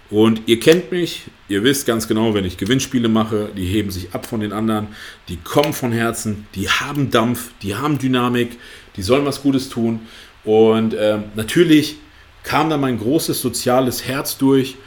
[0.10, 4.14] Und ihr kennt mich, ihr wisst ganz genau, wenn ich Gewinnspiele mache, die heben sich
[4.14, 4.88] ab von den anderen,
[5.28, 8.58] die kommen von Herzen, die haben Dampf, die haben Dynamik,
[8.96, 10.00] die sollen was Gutes tun.
[10.46, 11.98] Und äh, natürlich
[12.44, 14.78] kam da mein großes soziales Herz durch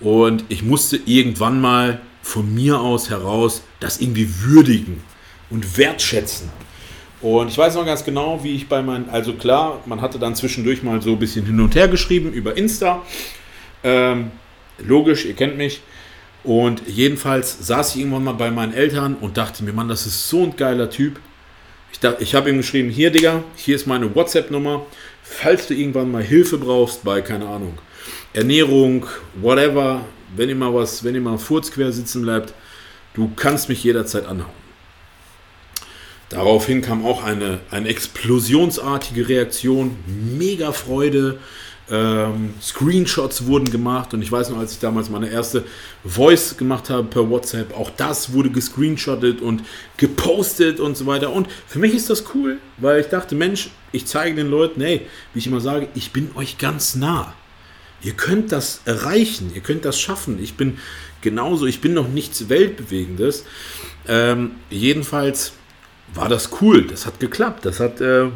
[0.00, 5.00] und ich musste irgendwann mal von mir aus heraus das irgendwie würdigen
[5.48, 6.50] und wertschätzen.
[7.22, 10.34] Und ich weiß noch ganz genau, wie ich bei meinen, also klar, man hatte dann
[10.34, 13.02] zwischendurch mal so ein bisschen hin und her geschrieben über Insta.
[13.84, 14.32] Ähm,
[14.78, 15.82] logisch, ihr kennt mich.
[16.42, 20.28] Und jedenfalls saß ich irgendwann mal bei meinen Eltern und dachte mir, Mann, das ist
[20.28, 21.20] so ein geiler Typ.
[21.92, 24.84] Ich, ich habe ihm geschrieben, hier Digga, hier ist meine WhatsApp-Nummer.
[25.22, 27.78] Falls du irgendwann mal Hilfe brauchst bei, keine Ahnung,
[28.36, 29.06] Ernährung,
[29.40, 30.04] whatever,
[30.36, 32.52] wenn ihr mal was, wenn mal Furz quer sitzen bleibt,
[33.14, 34.52] du kannst mich jederzeit anhauen.
[36.28, 39.96] Daraufhin kam auch eine, eine explosionsartige Reaktion,
[40.36, 41.38] mega Freude.
[41.88, 45.64] Ähm, Screenshots wurden gemacht und ich weiß noch, als ich damals meine erste
[46.04, 49.62] Voice gemacht habe per WhatsApp, auch das wurde gescreenshottet und
[49.96, 51.32] gepostet und so weiter.
[51.32, 55.06] Und für mich ist das cool, weil ich dachte, Mensch, ich zeige den Leuten, hey,
[55.32, 57.32] wie ich immer sage, ich bin euch ganz nah.
[58.02, 60.42] Ihr könnt das erreichen, ihr könnt das schaffen.
[60.42, 60.78] Ich bin
[61.20, 63.44] genauso, ich bin noch nichts Weltbewegendes.
[64.06, 65.52] Ähm, jedenfalls
[66.14, 68.00] war das cool, das hat geklappt, das hat...
[68.00, 68.28] Äh,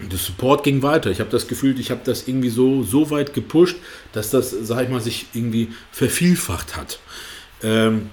[0.00, 1.10] der Support ging weiter.
[1.10, 3.76] Ich habe das Gefühl, ich habe das irgendwie so, so weit gepusht,
[4.12, 7.00] dass das, sag ich mal, sich irgendwie vervielfacht hat.
[7.62, 8.08] Ähm,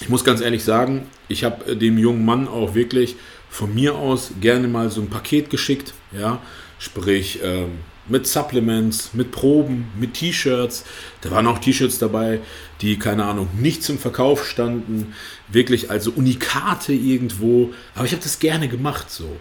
[0.00, 3.16] ich muss ganz ehrlich sagen, ich habe äh, dem jungen Mann auch wirklich
[3.48, 6.42] von mir aus gerne mal so ein Paket geschickt, ja,
[6.78, 10.84] sprich ähm, mit Supplements, mit Proben, mit T-Shirts.
[11.22, 12.40] Da waren auch T-Shirts dabei,
[12.80, 15.14] die, keine Ahnung, nicht zum Verkauf standen,
[15.48, 17.72] wirklich also Unikate irgendwo.
[17.94, 19.36] Aber ich habe das gerne gemacht so.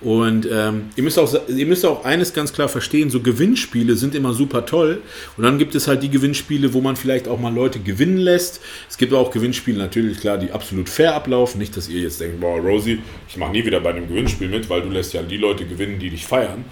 [0.00, 4.14] Und ähm, ihr, müsst auch, ihr müsst auch eines ganz klar verstehen, so Gewinnspiele sind
[4.14, 5.02] immer super toll.
[5.36, 8.60] Und dann gibt es halt die Gewinnspiele, wo man vielleicht auch mal Leute gewinnen lässt.
[8.88, 11.58] Es gibt auch Gewinnspiele natürlich, klar, die absolut fair ablaufen.
[11.58, 14.70] Nicht, dass ihr jetzt denkt, boah, Rosie, ich mache nie wieder bei einem Gewinnspiel mit,
[14.70, 16.64] weil du lässt ja die Leute gewinnen, die dich feiern.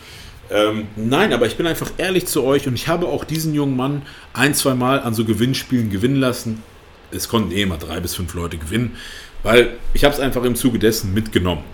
[0.51, 3.77] Ähm, nein, aber ich bin einfach ehrlich zu euch und ich habe auch diesen jungen
[3.77, 6.63] Mann ein, zwei Mal an so Gewinnspielen gewinnen lassen.
[7.11, 8.97] Es konnten eh immer drei bis fünf Leute gewinnen,
[9.43, 11.65] weil ich habe es einfach im Zuge dessen mitgenommen.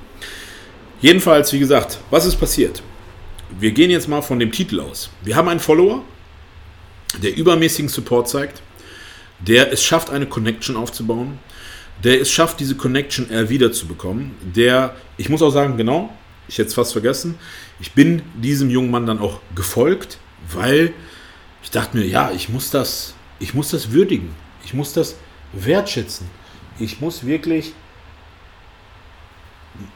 [1.01, 2.83] Jedenfalls, wie gesagt, was ist passiert?
[3.59, 5.11] Wir gehen jetzt mal von dem Titel aus.
[5.23, 6.03] Wir haben einen Follower,
[7.23, 8.63] der übermäßigen Support zeigt,
[9.41, 11.39] der es schafft, eine Connection aufzubauen,
[12.05, 13.87] der es schafft, diese Connection erwidert zu
[14.55, 16.11] der, ich muss auch sagen, genau,
[16.49, 17.37] ich hätte es fast vergessen,
[17.83, 20.18] ich bin diesem jungen Mann dann auch gefolgt,
[20.51, 20.95] weil
[21.62, 24.31] ich dachte mir, ja, ich muss das, ich muss das würdigen,
[24.64, 25.16] ich muss das
[25.53, 26.29] wertschätzen,
[26.79, 27.75] ich muss wirklich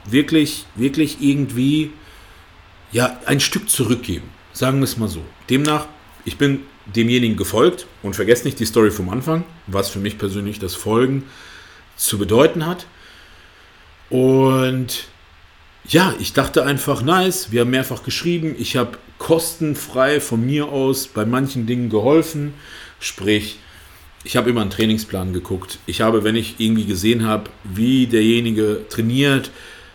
[0.05, 1.93] wirklich, wirklich irgendwie
[2.91, 4.29] ja, ein Stück zurückgeben.
[4.53, 5.23] Sagen wir es mal so.
[5.49, 5.87] Demnach,
[6.25, 10.59] ich bin demjenigen gefolgt und vergesst nicht die Story vom Anfang, was für mich persönlich
[10.59, 11.25] das Folgen
[11.97, 12.87] zu bedeuten hat.
[14.11, 15.09] Und
[15.89, 21.07] ja, ich dachte einfach, nice, wir haben mehrfach geschrieben, ich habe kostenfrei von mir aus
[21.07, 22.55] bei manchen Dingen geholfen.
[22.99, 23.59] Sprich,
[24.25, 25.79] ich habe immer einen Trainingsplan geguckt.
[25.87, 29.51] Ich habe, wenn ich irgendwie gesehen habe, wie derjenige trainiert,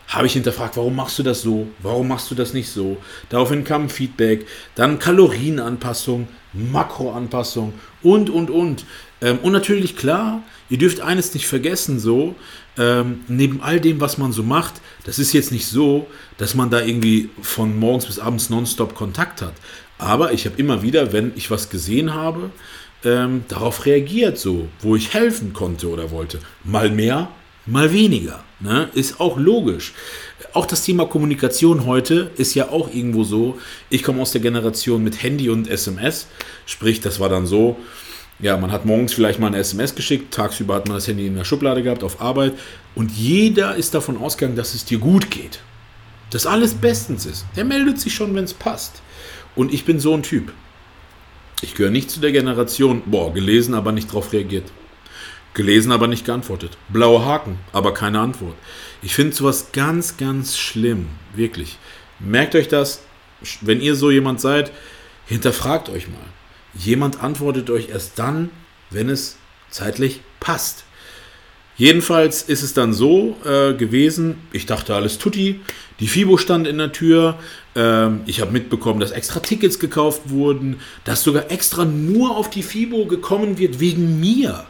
[0.08, 1.68] habe ich hinterfragt, warum machst du das so?
[1.80, 2.98] Warum machst du das nicht so?
[3.30, 7.74] Daraufhin kam Feedback, dann Kalorienanpassung, Makroanpassung
[8.04, 8.86] und, und, und.
[9.22, 12.36] Ähm, und natürlich klar, ihr dürft eines nicht vergessen, so,
[12.78, 16.08] ähm, neben all dem, was man so macht, das ist jetzt nicht so,
[16.38, 19.54] dass man da irgendwie von morgens bis abends nonstop Kontakt hat.
[19.98, 22.50] Aber ich habe immer wieder, wenn ich was gesehen habe,
[23.04, 26.40] ähm, darauf reagiert, so, wo ich helfen konnte oder wollte.
[26.64, 27.30] Mal mehr,
[27.66, 28.44] mal weniger.
[28.60, 28.90] Ne?
[28.94, 29.94] Ist auch logisch.
[30.54, 33.60] Auch das Thema Kommunikation heute ist ja auch irgendwo so.
[33.90, 36.28] Ich komme aus der Generation mit Handy und SMS.
[36.66, 37.78] Sprich, das war dann so,
[38.42, 41.36] ja, man hat morgens vielleicht mal eine SMS geschickt, tagsüber hat man das Handy in
[41.36, 42.54] der Schublade gehabt auf Arbeit
[42.96, 45.60] und jeder ist davon ausgegangen, dass es dir gut geht.
[46.32, 47.46] Dass alles bestens ist.
[47.56, 49.02] Der meldet sich schon, wenn es passt.
[49.56, 50.52] Und ich bin so ein Typ.
[51.62, 54.72] Ich gehöre nicht zu der Generation, boah, gelesen, aber nicht darauf reagiert.
[55.54, 56.78] Gelesen, aber nicht geantwortet.
[56.90, 58.56] Blaue Haken, aber keine Antwort.
[59.04, 61.08] Ich finde sowas ganz, ganz schlimm.
[61.36, 61.78] Wirklich.
[62.20, 63.02] Merkt euch das,
[63.60, 64.72] wenn ihr so jemand seid,
[65.28, 66.26] hinterfragt euch mal.
[66.74, 68.50] Jemand antwortet euch erst dann,
[68.90, 69.38] wenn es
[69.70, 70.84] zeitlich passt.
[71.78, 75.62] Jedenfalls ist es dann so äh, gewesen, ich dachte alles tutti,
[76.00, 77.40] die FIBO stand in der Tür,
[77.76, 82.64] ähm, ich habe mitbekommen, dass extra Tickets gekauft wurden, dass sogar extra nur auf die
[82.64, 84.66] FIBO gekommen wird wegen mir.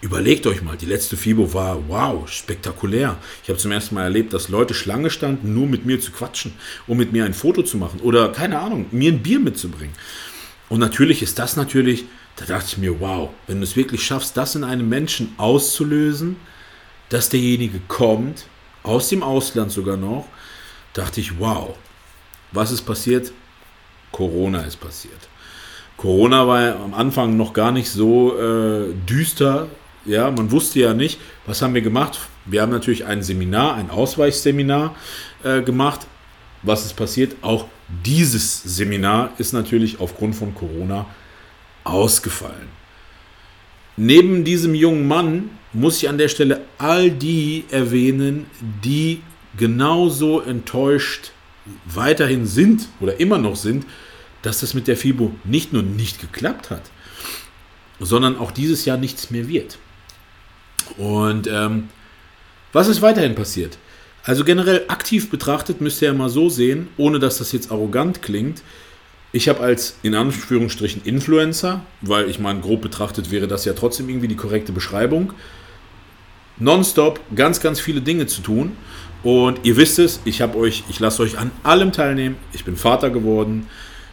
[0.00, 3.16] Überlegt euch mal, die letzte FIBO war wow, spektakulär.
[3.42, 6.52] Ich habe zum ersten Mal erlebt, dass Leute Schlange standen, nur mit mir zu quatschen,
[6.86, 9.94] um mit mir ein Foto zu machen oder keine Ahnung, mir ein Bier mitzubringen.
[10.68, 14.36] Und natürlich ist das natürlich da dachte ich mir, wow, wenn du es wirklich schaffst,
[14.36, 16.36] das in einem Menschen auszulösen,
[17.08, 18.46] dass derjenige kommt,
[18.82, 20.26] aus dem Ausland sogar noch,
[20.94, 21.76] dachte ich, wow,
[22.52, 23.32] was ist passiert?
[24.10, 25.28] Corona ist passiert.
[25.96, 29.68] Corona war am Anfang noch gar nicht so äh, düster.
[30.04, 32.18] Ja, man wusste ja nicht, was haben wir gemacht.
[32.44, 34.94] Wir haben natürlich ein Seminar, ein Ausweichseminar
[35.44, 36.06] äh, gemacht.
[36.62, 37.36] Was ist passiert?
[37.42, 41.06] Auch dieses Seminar ist natürlich aufgrund von Corona
[41.84, 42.68] ausgefallen.
[43.96, 48.46] Neben diesem jungen Mann muss ich an der Stelle all die erwähnen,
[48.82, 49.22] die
[49.56, 51.32] genauso enttäuscht
[51.84, 53.86] weiterhin sind oder immer noch sind,
[54.42, 56.82] dass das mit der FIBO nicht nur nicht geklappt hat,
[58.00, 59.78] sondern auch dieses Jahr nichts mehr wird.
[60.98, 61.88] Und ähm,
[62.72, 63.78] was ist weiterhin passiert?
[64.24, 68.22] Also generell aktiv betrachtet müsst ihr ja mal so sehen, ohne dass das jetzt arrogant
[68.22, 68.62] klingt,
[69.34, 74.08] ich habe als in Anführungsstrichen Influencer, weil ich meine, grob betrachtet wäre das ja trotzdem
[74.08, 75.32] irgendwie die korrekte Beschreibung,
[76.56, 78.76] nonstop ganz, ganz viele Dinge zu tun.
[79.24, 82.36] Und ihr wisst es, ich habe euch, ich lasse euch an allem teilnehmen.
[82.52, 83.66] Ich bin Vater geworden.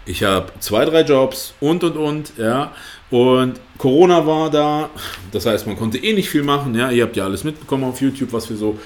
[0.07, 2.73] Ich habe zwei, drei Jobs und und und, ja.
[3.11, 4.89] Und Corona war da,
[5.31, 6.89] das heißt, man konnte eh nicht viel machen, ja.
[6.89, 8.79] Ihr habt ja alles mitbekommen auf YouTube, was wir so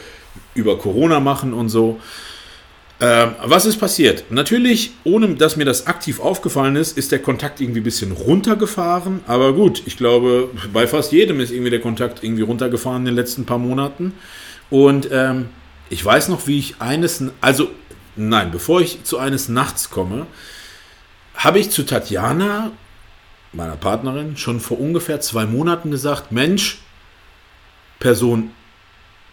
[0.55, 1.99] über Corona machen und so.
[3.01, 4.31] Ähm, was ist passiert?
[4.31, 9.19] Natürlich, ohne dass mir das aktiv aufgefallen ist, ist der Kontakt irgendwie ein bisschen runtergefahren.
[9.27, 13.15] Aber gut, ich glaube, bei fast jedem ist irgendwie der Kontakt irgendwie runtergefahren in den
[13.15, 14.13] letzten paar Monaten.
[14.69, 15.49] Und ähm,
[15.89, 17.69] ich weiß noch, wie ich eines, also
[18.15, 20.25] nein, bevor ich zu eines Nachts komme,
[21.35, 22.71] habe ich zu Tatjana,
[23.51, 26.79] meiner Partnerin, schon vor ungefähr zwei Monaten gesagt, Mensch,
[27.99, 28.51] Person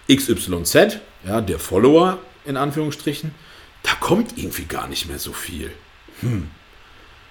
[0.08, 3.32] XYZ, ja, der Follower in Anführungsstrichen,
[3.82, 5.70] da kommt irgendwie gar nicht mehr so viel.
[6.20, 6.48] Hm.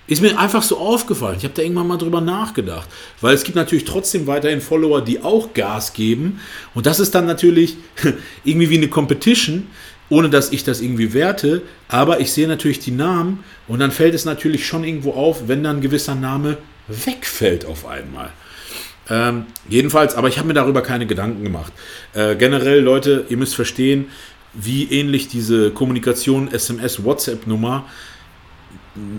[0.08, 1.38] Ist mir einfach so aufgefallen.
[1.38, 2.90] Ich habe da irgendwann mal drüber nachgedacht.
[3.22, 6.42] Weil es gibt natürlich trotzdem weiterhin Follower, die auch Gas geben.
[6.74, 7.78] Und das ist dann natürlich
[8.44, 9.68] irgendwie wie eine Competition,
[10.10, 11.62] ohne dass ich das irgendwie werte.
[11.88, 15.64] Aber ich sehe natürlich die Namen und dann fällt es natürlich schon irgendwo auf, wenn
[15.64, 18.32] dann ein gewisser Name wegfällt auf einmal.
[19.12, 21.74] Ähm, jedenfalls, aber ich habe mir darüber keine Gedanken gemacht.
[22.14, 24.06] Äh, generell, Leute, ihr müsst verstehen,
[24.54, 27.86] wie ähnlich diese Kommunikation SMS-WhatsApp-Nummer.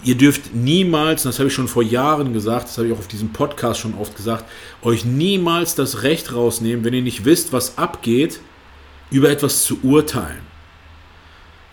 [0.02, 3.08] Ihr dürft niemals, das habe ich schon vor Jahren gesagt, das habe ich auch auf
[3.08, 4.46] diesem Podcast schon oft gesagt,
[4.80, 8.40] euch niemals das Recht rausnehmen, wenn ihr nicht wisst, was abgeht,
[9.10, 10.40] über etwas zu urteilen.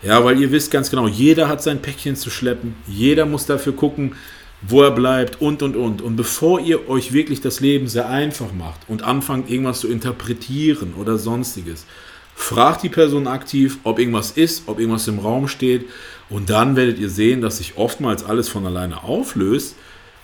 [0.02, 3.74] Ja, weil ihr wisst ganz genau, jeder hat sein Päckchen zu schleppen, jeder muss dafür
[3.74, 4.14] gucken,
[4.62, 6.02] wo er bleibt und und und.
[6.02, 10.94] Und bevor ihr euch wirklich das Leben sehr einfach macht und anfangt, irgendwas zu interpretieren
[10.94, 11.86] oder sonstiges,
[12.34, 15.88] fragt die Person aktiv, ob irgendwas ist, ob irgendwas im Raum steht.
[16.28, 19.76] Und dann werdet ihr sehen, dass sich oftmals alles von alleine auflöst,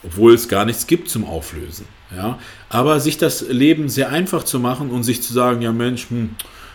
[0.02, 1.86] obwohl es gar nichts gibt zum Auflösen.
[2.14, 2.38] Ja?
[2.68, 6.30] Aber sich das Leben sehr einfach zu machen und sich zu sagen, ja Mensch, hm,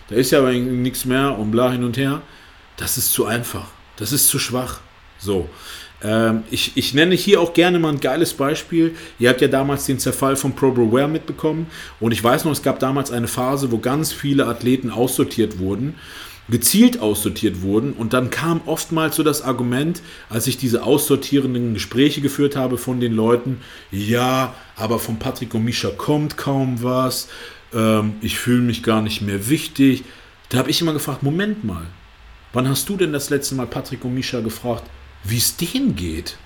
[0.10, 2.22] da ist ja aber nichts mehr und bla hin und her,
[2.78, 3.68] das ist zu einfach.
[3.96, 4.80] Das ist zu schwach.
[5.18, 5.48] So.
[6.04, 8.96] Ähm, ich, ich nenne hier auch gerne mal ein geiles Beispiel.
[9.20, 11.68] Ihr habt ja damals den Zerfall von ProBroWare mitbekommen.
[12.00, 15.96] Und ich weiß noch, es gab damals eine Phase, wo ganz viele Athleten aussortiert wurden
[16.50, 17.94] gezielt aussortiert wurden.
[17.94, 23.00] Und dann kam oftmals so das Argument, als ich diese aussortierenden Gespräche geführt habe von
[23.00, 27.30] den Leuten, ja, aber von Patrick und Misha kommt kaum was,
[27.74, 30.04] ähm, ich fühle mich gar nicht mehr wichtig.
[30.50, 31.86] Da habe ich immer gefragt, Moment mal,
[32.54, 34.84] wann hast du denn das letzte Mal Patrick und Misha gefragt,
[35.24, 36.38] wie es denen geht.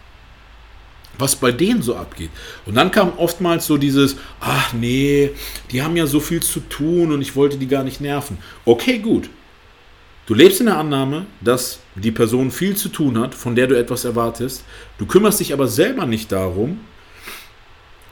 [1.17, 2.29] Was bei denen so abgeht.
[2.65, 5.31] Und dann kam oftmals so dieses, ach nee,
[5.71, 8.37] die haben ja so viel zu tun und ich wollte die gar nicht nerven.
[8.65, 9.29] Okay, gut.
[10.25, 13.77] Du lebst in der Annahme, dass die Person viel zu tun hat, von der du
[13.77, 14.63] etwas erwartest.
[14.97, 16.79] Du kümmerst dich aber selber nicht darum.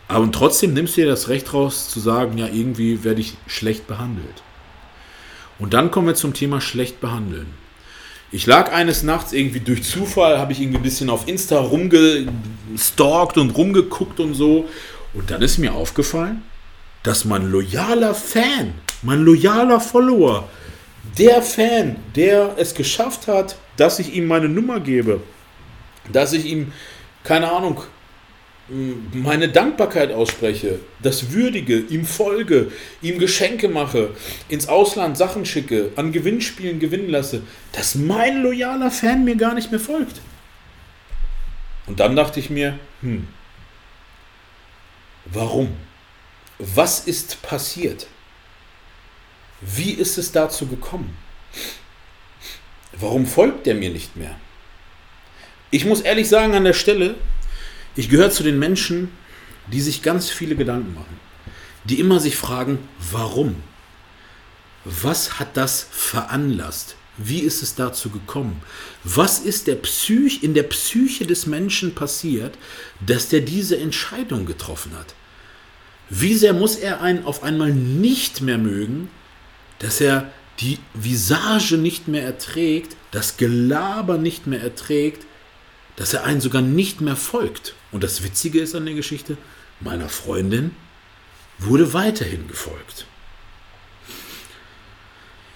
[0.07, 3.87] Aber trotzdem nimmst du dir das Recht raus zu sagen, ja, irgendwie werde ich schlecht
[3.87, 4.43] behandelt.
[5.59, 7.47] Und dann kommen wir zum Thema schlecht behandeln.
[8.33, 13.37] Ich lag eines Nachts irgendwie durch Zufall, habe ich irgendwie ein bisschen auf Insta rumgestalkt
[13.37, 14.67] und rumgeguckt und so.
[15.13, 16.41] Und dann ist mir aufgefallen,
[17.03, 20.49] dass mein loyaler Fan, mein loyaler Follower,
[21.19, 25.21] der Fan, der es geschafft hat, dass ich ihm meine Nummer gebe,
[26.11, 26.73] dass ich ihm,
[27.23, 27.83] keine Ahnung,
[28.67, 32.71] meine Dankbarkeit ausspreche, das würdige, ihm folge,
[33.01, 34.11] ihm Geschenke mache,
[34.47, 39.71] ins Ausland Sachen schicke, an Gewinnspielen gewinnen lasse, dass mein loyaler Fan mir gar nicht
[39.71, 40.21] mehr folgt.
[41.87, 43.27] Und dann dachte ich mir, hm,
[45.25, 45.75] warum?
[46.57, 48.07] Was ist passiert?
[49.59, 51.17] Wie ist es dazu gekommen?
[52.93, 54.35] Warum folgt er mir nicht mehr?
[55.71, 57.15] Ich muss ehrlich sagen, an der Stelle,
[57.95, 59.11] ich gehöre zu den Menschen,
[59.71, 61.19] die sich ganz viele Gedanken machen,
[61.85, 62.79] die immer sich fragen,
[63.11, 63.55] warum?
[64.85, 66.95] Was hat das veranlasst?
[67.17, 68.61] Wie ist es dazu gekommen?
[69.03, 72.57] Was ist der Psych, in der Psyche des Menschen passiert,
[73.05, 75.13] dass der diese Entscheidung getroffen hat?
[76.09, 79.09] Wie sehr muss er einen auf einmal nicht mehr mögen,
[79.79, 85.25] dass er die Visage nicht mehr erträgt, das Gelaber nicht mehr erträgt,
[85.95, 87.75] dass er einen sogar nicht mehr folgt.
[87.93, 89.37] Und das Witzige ist an der Geschichte,
[89.79, 90.71] meiner Freundin
[91.59, 93.05] wurde weiterhin gefolgt.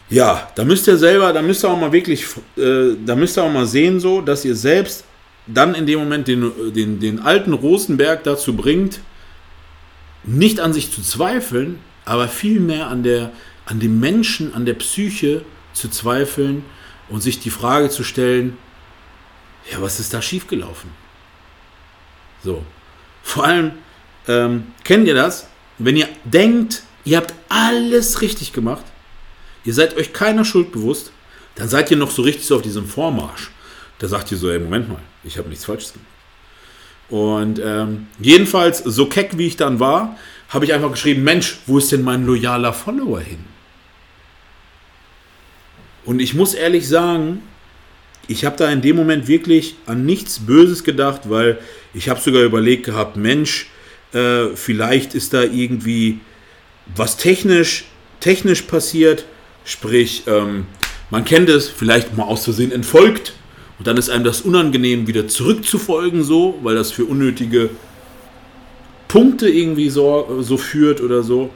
[0.10, 2.26] Ja, da müsst ihr selber, da müsst ihr auch mal wirklich,
[2.56, 5.04] äh, da müsst ihr auch mal sehen, so, dass ihr selbst
[5.48, 9.02] dann in dem Moment den, den, den alten Rosenberg dazu bringt,
[10.24, 13.32] nicht an sich zu zweifeln, aber vielmehr an, der,
[13.66, 15.42] an dem Menschen, an der Psyche
[15.74, 16.64] zu zweifeln
[17.10, 18.58] und sich die Frage zu stellen,
[19.72, 20.90] ja, was ist da schiefgelaufen?
[22.44, 22.64] So.
[23.24, 23.72] Vor allem,
[24.28, 25.48] ähm, kennt ihr das?
[25.78, 28.86] Wenn ihr denkt, ihr habt alles richtig gemacht,
[29.64, 31.12] ihr seid euch keiner Schuld bewusst,
[31.56, 33.52] dann seid ihr noch so richtig so auf diesem Vormarsch.
[34.00, 36.08] Da sagt ihr so, ey, Moment mal, ich habe nichts Falsches gemacht.
[37.10, 40.18] Und ähm, jedenfalls, so keck wie ich dann war,
[40.50, 43.44] habe ich einfach geschrieben, Mensch, wo ist denn mein loyaler Follower hin?
[46.06, 47.42] Und ich muss ehrlich sagen,
[48.28, 51.60] ich habe da in dem Moment wirklich an nichts Böses gedacht, weil
[51.94, 53.68] ich habe sogar überlegt gehabt, Mensch,
[54.14, 56.20] äh, vielleicht ist da irgendwie
[56.96, 57.86] was technisch,
[58.20, 59.26] technisch passiert,
[59.66, 60.66] sprich, ähm,
[61.10, 63.34] man kennt es, vielleicht mal aus Versehen entfolgt
[63.80, 67.70] und dann ist einem das unangenehm, wieder zurückzufolgen, so, weil das für unnötige
[69.08, 71.50] Punkte irgendwie so, so führt oder so.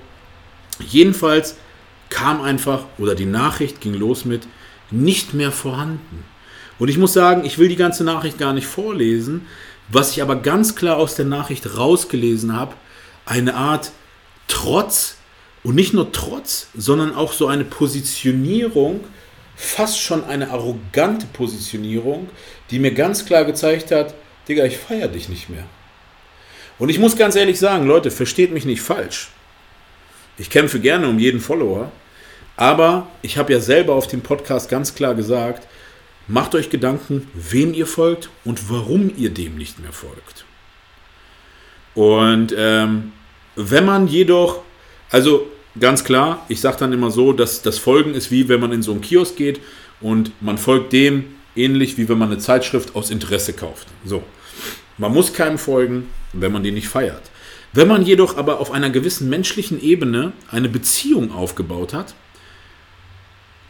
[0.88, 1.58] Jedenfalls
[2.10, 4.48] kam einfach, oder die Nachricht ging los mit,
[4.90, 6.31] nicht mehr vorhanden.
[6.82, 9.46] Und ich muss sagen, ich will die ganze Nachricht gar nicht vorlesen.
[9.90, 12.74] Was ich aber ganz klar aus der Nachricht rausgelesen habe,
[13.24, 13.92] eine Art
[14.48, 15.18] Trotz
[15.62, 19.02] und nicht nur Trotz, sondern auch so eine Positionierung,
[19.56, 22.32] fast schon eine arrogante Positionierung,
[22.72, 24.16] die mir ganz klar gezeigt hat,
[24.48, 25.66] Digga, ich feiere dich nicht mehr.
[26.80, 29.30] Und ich muss ganz ehrlich sagen, Leute, versteht mich nicht falsch.
[30.40, 31.92] Ich kämpfe gerne um jeden Follower,
[32.58, 35.68] aber ich habe ja selber auf dem Podcast ganz klar gesagt,
[36.28, 40.46] macht euch Gedanken, wem ihr folgt und warum ihr dem nicht mehr folgt.
[41.94, 43.12] Und ähm,
[43.56, 44.62] wenn man jedoch,
[45.10, 45.48] also
[45.80, 48.82] ganz klar, ich sage dann immer so, dass das Folgen ist wie wenn man in
[48.82, 49.60] so einen Kiosk geht
[50.00, 53.88] und man folgt dem ähnlich wie wenn man eine Zeitschrift aus Interesse kauft.
[54.06, 54.24] So.
[54.98, 57.24] Man muss keinem folgen, wenn man den nicht feiert.
[57.74, 62.16] Wenn man jedoch aber auf einer gewissen menschlichen Ebene eine Beziehung aufgebaut hat,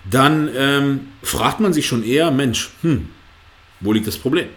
[0.09, 3.09] dann ähm, fragt man sich schon eher, Mensch, hm,
[3.79, 4.47] wo liegt das Problem?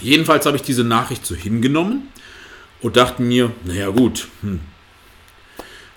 [0.00, 2.08] Jedenfalls habe ich diese Nachricht so hingenommen
[2.82, 4.60] und dachte mir, naja gut, hm,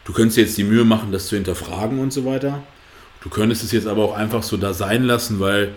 [0.06, 2.64] du könntest jetzt die Mühe machen, das zu hinterfragen und so weiter.
[3.22, 5.74] Du könntest es jetzt aber auch einfach so da sein lassen, weil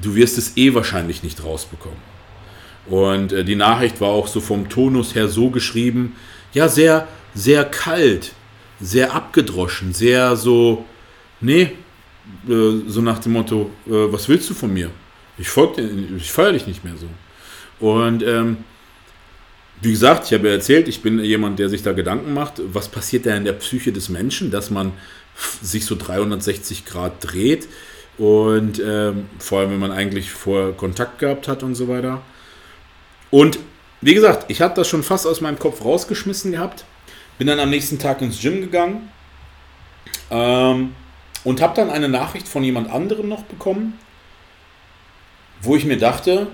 [0.00, 1.98] du wirst es eh wahrscheinlich nicht rausbekommen.
[2.86, 6.16] Und äh, die Nachricht war auch so vom Tonus her so geschrieben,
[6.54, 8.32] ja, sehr, sehr kalt,
[8.80, 10.84] sehr abgedroschen, sehr so,
[11.40, 11.72] nee,
[12.48, 14.90] äh, so nach dem Motto, äh, was willst du von mir?
[15.36, 17.08] Ich, folge, ich feiere dich nicht mehr so.
[17.84, 18.58] Und ähm,
[19.80, 22.88] wie gesagt, ich habe ja erzählt, ich bin jemand, der sich da Gedanken macht, was
[22.88, 24.92] passiert da in der Psyche des Menschen, dass man
[25.62, 27.68] sich so 360 Grad dreht
[28.18, 32.22] und ähm, vor allem, wenn man eigentlich vorher Kontakt gehabt hat und so weiter.
[33.30, 33.60] Und
[34.00, 36.84] wie gesagt, ich habe das schon fast aus meinem Kopf rausgeschmissen gehabt,
[37.38, 39.10] bin dann am nächsten Tag ins Gym gegangen
[40.30, 40.94] ähm,
[41.44, 43.98] und habe dann eine Nachricht von jemand anderem noch bekommen,
[45.62, 46.48] wo ich mir dachte,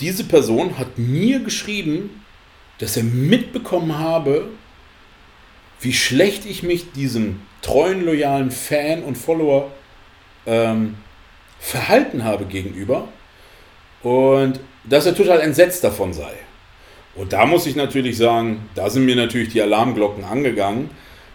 [0.00, 2.24] diese Person hat mir geschrieben,
[2.78, 4.48] dass er mitbekommen habe,
[5.80, 9.70] wie schlecht ich mich diesem treuen, loyalen Fan und Follower
[10.46, 10.96] ähm,
[11.58, 13.08] verhalten habe gegenüber
[14.02, 16.32] und dass er total entsetzt davon sei.
[17.18, 20.88] Und da muss ich natürlich sagen, da sind mir natürlich die Alarmglocken angegangen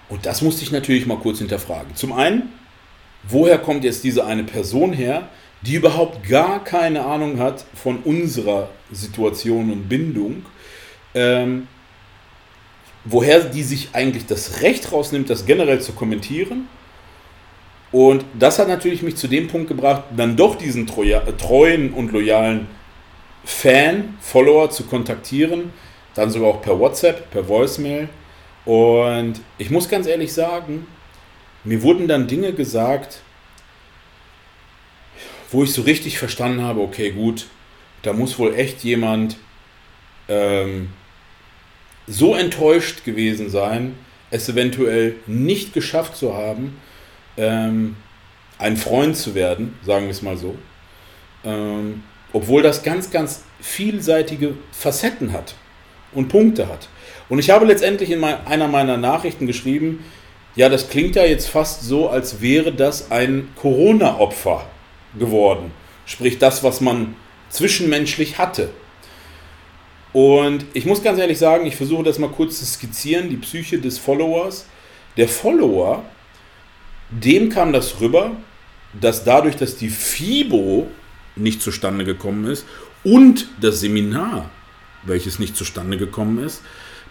[0.07, 1.93] und das musste ich natürlich mal kurz hinterfragen.
[1.95, 2.53] Zum einen,
[3.23, 5.27] woher kommt jetzt diese eine Person her,
[5.61, 10.45] die überhaupt gar keine Ahnung hat von unserer Situation und Bindung,
[11.15, 11.67] ähm,
[13.03, 16.69] woher die sich eigentlich das Recht rausnimmt, das generell zu kommentieren.
[17.91, 22.67] Und das hat natürlich mich zu dem Punkt gebracht, dann doch diesen treuen und loyalen
[23.43, 25.73] Fan, Follower zu kontaktieren,
[26.15, 28.09] dann sogar auch per WhatsApp, per Voicemail.
[28.65, 30.87] Und ich muss ganz ehrlich sagen,
[31.63, 33.21] mir wurden dann Dinge gesagt,
[35.51, 37.47] wo ich so richtig verstanden habe, okay, gut,
[38.01, 39.37] da muss wohl echt jemand
[40.27, 40.89] ähm,
[42.07, 43.95] so enttäuscht gewesen sein,
[44.31, 46.77] es eventuell nicht geschafft zu haben,
[47.37, 47.95] ähm,
[48.57, 50.55] ein Freund zu werden, sagen wir es mal so.
[51.43, 52.03] Ähm,
[52.33, 55.55] obwohl das ganz, ganz vielseitige Facetten hat
[56.11, 56.89] und Punkte hat.
[57.29, 60.03] Und ich habe letztendlich in einer meiner Nachrichten geschrieben,
[60.55, 64.67] ja, das klingt ja jetzt fast so, als wäre das ein Corona-Opfer
[65.17, 65.71] geworden.
[66.05, 67.15] Sprich das, was man
[67.49, 68.69] zwischenmenschlich hatte.
[70.11, 73.79] Und ich muss ganz ehrlich sagen, ich versuche das mal kurz zu skizzieren, die Psyche
[73.79, 74.67] des Followers.
[75.17, 76.03] Der Follower,
[77.09, 78.31] dem kam das rüber,
[78.99, 80.87] dass dadurch, dass die FIBO
[81.35, 82.65] nicht zustande gekommen ist
[83.03, 84.49] und das Seminar,
[85.03, 86.61] welches nicht zustande gekommen ist,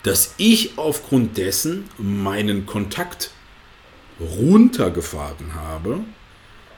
[0.03, 3.31] dass ich aufgrund dessen meinen Kontakt
[4.21, 6.01] runtergefahren habe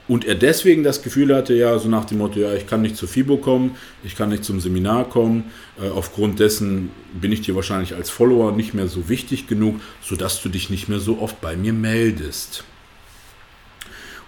[0.07, 2.97] und er deswegen das Gefühl hatte, ja, so nach dem Motto, ja, ich kann nicht
[2.97, 5.45] zur FIBO kommen, ich kann nicht zum Seminar kommen,
[5.83, 10.43] äh, aufgrund dessen bin ich dir wahrscheinlich als Follower nicht mehr so wichtig genug, sodass
[10.43, 12.65] du dich nicht mehr so oft bei mir meldest.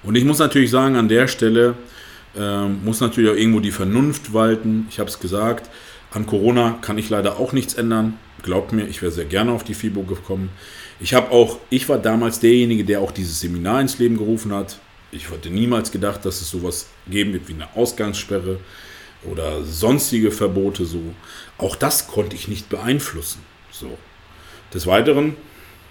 [0.02, 1.74] Und ich muss natürlich sagen, an der Stelle,
[2.36, 4.86] Ähm, muss natürlich auch irgendwo die Vernunft walten.
[4.90, 5.70] Ich habe es gesagt,
[6.10, 8.18] an Corona kann ich leider auch nichts ändern.
[8.42, 10.50] Glaubt mir, ich wäre sehr gerne auf die FIBO gekommen.
[11.00, 14.78] Ich habe auch, ich war damals derjenige, der auch dieses Seminar ins Leben gerufen hat.
[15.12, 18.58] Ich hätte niemals gedacht, dass es sowas geben wird wie eine Ausgangssperre
[19.24, 20.84] oder sonstige Verbote.
[20.84, 21.00] So,
[21.58, 23.40] auch das konnte ich nicht beeinflussen.
[23.70, 23.96] So.
[24.74, 25.36] Des Weiteren,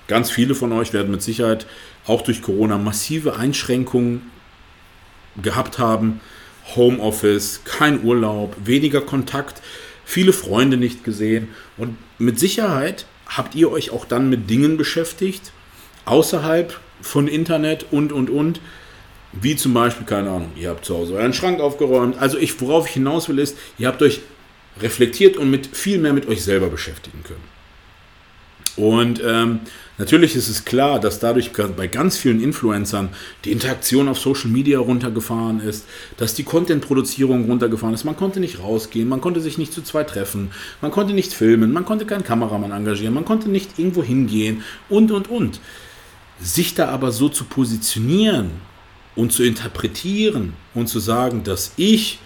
[0.08, 1.66] ganz viele von euch werden mit Sicherheit
[2.06, 4.22] auch durch Corona massive Einschränkungen
[5.42, 6.20] gehabt haben.
[6.76, 9.62] Homeoffice, kein Urlaub, weniger Kontakt,
[10.04, 11.50] viele Freunde nicht gesehen.
[11.78, 15.52] Und mit Sicherheit habt ihr euch auch dann mit Dingen beschäftigt,
[16.06, 18.62] außerhalb von Internet und, und, und.
[19.34, 22.18] Wie zum Beispiel, keine Ahnung, ihr habt zu Hause euren Schrank aufgeräumt.
[22.18, 24.22] Also ich, worauf ich hinaus will, ist, ihr habt euch
[24.82, 27.44] reflektiert und mit viel mehr mit euch selber beschäftigen können.
[28.78, 29.60] Und ähm,
[29.98, 33.10] natürlich ist es klar, dass dadurch bei ganz vielen Influencern
[33.44, 35.86] die Interaktion auf Social Media runtergefahren ist,
[36.18, 38.04] dass die Content-Produzierung runtergefahren ist.
[38.04, 41.74] Man konnte nicht rausgehen, man konnte sich nicht zu zweit treffen, man konnte nicht filmen,
[41.74, 45.60] man konnte keinen Kameramann engagieren, man konnte nicht irgendwo hingehen und, und, und.
[46.40, 48.52] Sich da aber so zu positionieren
[49.16, 52.20] und zu interpretieren und zu sagen, dass ich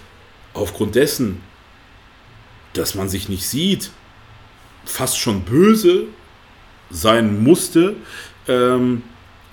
[0.54, 1.42] aufgrund dessen,
[2.74, 3.92] dass man sich nicht sieht,
[4.86, 6.08] fast schon böse
[6.90, 7.96] sein musste,
[8.48, 9.04] ähm,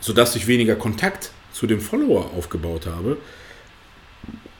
[0.01, 3.18] sodass ich weniger Kontakt zu dem Follower aufgebaut habe,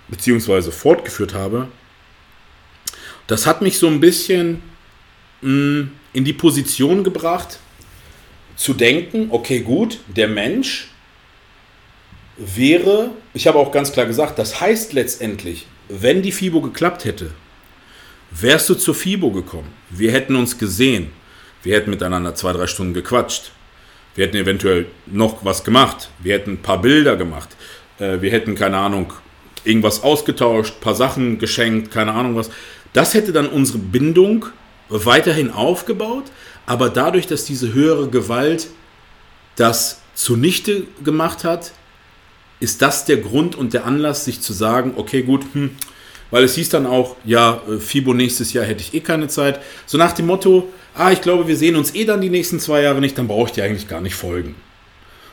[0.09, 1.69] beziehungsweise fortgeführt habe.
[3.27, 4.63] Das hat mich so ein bisschen
[5.43, 7.59] mh, mm, in die Position gebracht,
[8.57, 10.89] zu denken, okay gut, der Mensch
[12.39, 17.33] wäre, ich habe auch ganz klar gesagt, das heißt letztendlich, wenn die FIBO geklappt hätte,
[18.31, 19.69] wärst du zur FIBO gekommen.
[19.91, 21.11] Wir hätten uns gesehen.
[21.67, 23.51] Wir hätten miteinander zwei, drei Stunden gequatscht.
[24.15, 26.11] Wir hätten eventuell noch was gemacht.
[26.21, 27.49] Wir hätten ein paar Bilder gemacht.
[27.99, 29.13] Äh, wir hätten, keine Ahnung,
[29.65, 32.51] irgendwas ausgetauscht, ein paar Sachen geschenkt, keine Ahnung was.
[32.93, 34.47] Das hätte dann unsere Bindung
[34.91, 36.27] weiterhin aufgebaut,
[36.67, 38.69] aber dadurch, dass diese höhere Gewalt
[39.57, 41.73] das zunichte gemacht hat,
[42.61, 45.71] ist das der Grund und der Anlass, sich zu sagen, okay, gut, hm,
[46.31, 49.61] weil es hieß dann auch, ja, äh, FIBO nächstes Jahr hätte ich eh keine Zeit.
[49.85, 52.83] So nach dem Motto, ah, ich glaube, wir sehen uns eh dann die nächsten zwei
[52.83, 54.55] Jahre nicht, dann brauche ich dir eigentlich gar nicht folgen.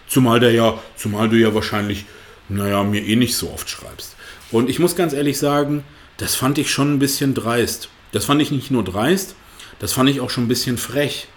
[0.07, 2.05] Zumal der ja, zumal du ja wahrscheinlich,
[2.49, 4.16] naja, mir eh nicht so oft schreibst.
[4.51, 5.84] Und ich muss ganz ehrlich sagen,
[6.18, 7.89] das fand ich schon ein bisschen dreist.
[8.11, 9.36] Das fand ich nicht nur dreist,
[9.80, 11.28] das fand ich auch schon ein bisschen frech.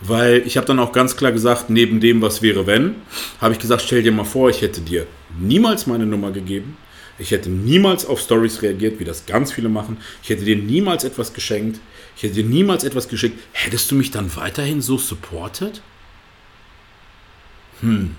[0.00, 2.94] Weil ich habe dann auch ganz klar gesagt, neben dem, was wäre wenn,
[3.40, 5.06] habe ich gesagt, stell dir mal vor, ich hätte dir
[5.38, 6.78] niemals meine Nummer gegeben.
[7.18, 9.98] Ich hätte niemals auf Stories reagiert, wie das ganz viele machen.
[10.22, 11.78] Ich hätte dir niemals etwas geschenkt.
[12.16, 13.38] Ich hätte dir niemals etwas geschickt.
[13.52, 15.82] Hättest du mich dann weiterhin so supportet?
[17.80, 18.14] Hm.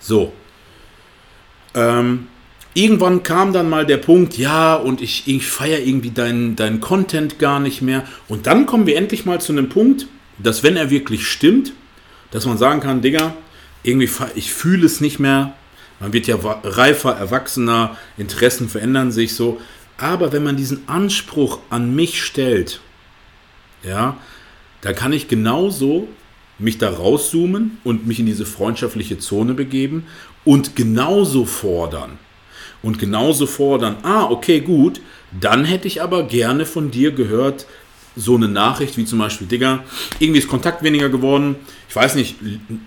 [0.00, 0.32] So.
[1.74, 2.26] Ähm,
[2.74, 7.38] irgendwann kam dann mal der Punkt, ja, und ich, ich feiere irgendwie deinen, deinen Content
[7.38, 8.04] gar nicht mehr.
[8.28, 10.06] Und dann kommen wir endlich mal zu einem Punkt,
[10.38, 11.72] dass wenn er wirklich stimmt,
[12.30, 13.34] dass man sagen kann, Digga,
[13.82, 15.54] irgendwie, ich fühle es nicht mehr,
[16.00, 19.60] man wird ja reifer, erwachsener, Interessen verändern sich so.
[19.96, 22.80] Aber wenn man diesen Anspruch an mich stellt,
[23.82, 24.16] ja,
[24.80, 26.08] dann kann ich genauso
[26.58, 30.06] mich da rauszoomen und mich in diese freundschaftliche Zone begeben
[30.44, 32.18] und genauso fordern.
[32.82, 35.00] Und genauso fordern, ah, okay, gut,
[35.40, 37.66] dann hätte ich aber gerne von dir gehört,
[38.16, 39.82] so eine Nachricht wie zum Beispiel, Digga,
[40.18, 41.56] irgendwie ist Kontakt weniger geworden.
[41.88, 42.36] Ich weiß nicht,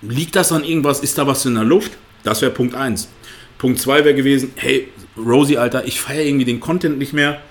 [0.02, 1.02] liegt das an irgendwas?
[1.02, 1.92] Ist da was in der Luft?
[2.24, 3.10] Das wäre Punkt 1.
[3.58, 7.42] Punkt 2 wäre gewesen, hey, Rosie, Alter, ich feiere irgendwie den Content nicht mehr.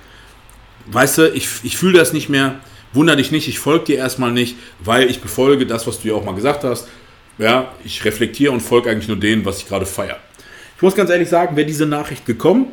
[0.87, 2.61] Weißt du, ich, ich fühle das nicht mehr.
[2.93, 6.15] Wunder dich nicht, ich folge dir erstmal nicht, weil ich befolge das, was du ja
[6.15, 6.89] auch mal gesagt hast.
[7.39, 10.19] Ja, ich reflektiere und folge eigentlich nur denen, was ich gerade feiere.
[10.77, 12.69] Ich muss ganz ehrlich sagen, wäre diese Nachricht gekommen,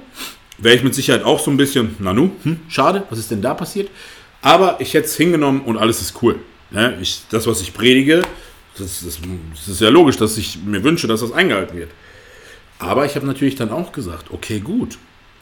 [0.58, 3.54] wäre ich mit Sicherheit auch so ein bisschen, Nanu, hm, schade, was ist denn da
[3.54, 3.90] passiert?
[4.42, 6.40] Aber ich hätte es hingenommen und alles ist cool.
[6.72, 8.22] Ja, ich, das, was ich predige,
[8.78, 9.20] das, das,
[9.56, 11.92] das ist ja logisch, dass ich mir wünsche, dass das eingehalten wird.
[12.84, 14.98] Aber ich habe natürlich dann auch gesagt, okay, gut,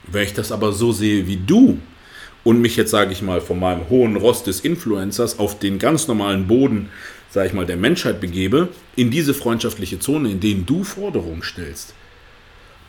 [0.05, 1.79] wenn ich das aber so sehe wie du
[2.43, 6.07] und mich jetzt, sage ich mal, von meinem hohen Rost des Influencers auf den ganz
[6.07, 6.89] normalen Boden,
[7.31, 11.95] sage ich mal, der Menschheit begebe, in diese freundschaftliche Zone, in denen du Forderungen stellst,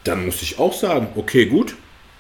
[0.04, 1.74] dann muss ich auch sagen, okay, gut,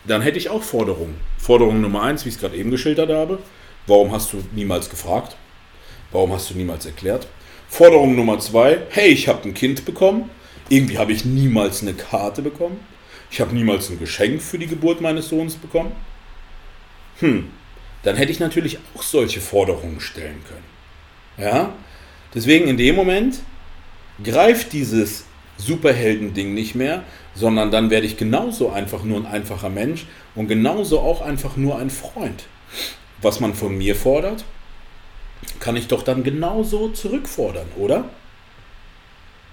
[0.06, 1.16] dann hätte ich auch Forderungen.
[1.36, 3.40] Forderung Nummer eins, wie ich es gerade eben geschildert habe,
[3.86, 5.36] warum hast du niemals gefragt?
[6.12, 7.26] Warum hast du niemals erklärt?
[7.68, 10.30] Forderung Nummer zwei, hey, ich habe ein Kind bekommen.
[10.68, 12.80] Irgendwie habe ich niemals eine Karte bekommen.
[13.30, 15.92] Ich habe niemals ein Geschenk für die Geburt meines Sohnes bekommen.
[17.20, 17.50] Hm,
[18.02, 20.64] dann hätte ich natürlich auch solche Forderungen stellen können.
[21.38, 21.72] Ja,
[22.34, 23.40] deswegen in dem Moment
[24.22, 25.24] greift dieses
[25.58, 27.04] Superhelden-Ding nicht mehr,
[27.34, 31.78] sondern dann werde ich genauso einfach nur ein einfacher Mensch und genauso auch einfach nur
[31.78, 32.44] ein Freund.
[33.20, 34.44] Was man von mir fordert,
[35.60, 38.10] kann ich doch dann genauso zurückfordern, oder?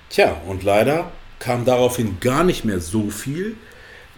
[0.09, 3.55] Tja, und leider kam daraufhin gar nicht mehr so viel.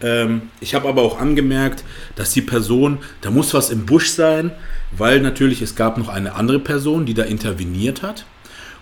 [0.01, 1.83] Ähm, ich habe aber auch angemerkt,
[2.15, 4.51] dass die Person, da muss was im Busch sein,
[4.91, 8.25] weil natürlich es gab noch eine andere Person, die da interveniert hat.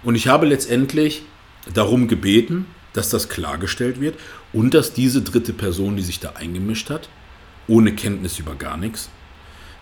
[0.04, 1.24] Und ich habe letztendlich
[1.74, 4.18] darum gebeten, dass das klargestellt wird
[4.54, 7.10] und dass diese dritte Person, die sich da eingemischt hat,
[7.68, 9.10] ohne Kenntnis über gar nichts,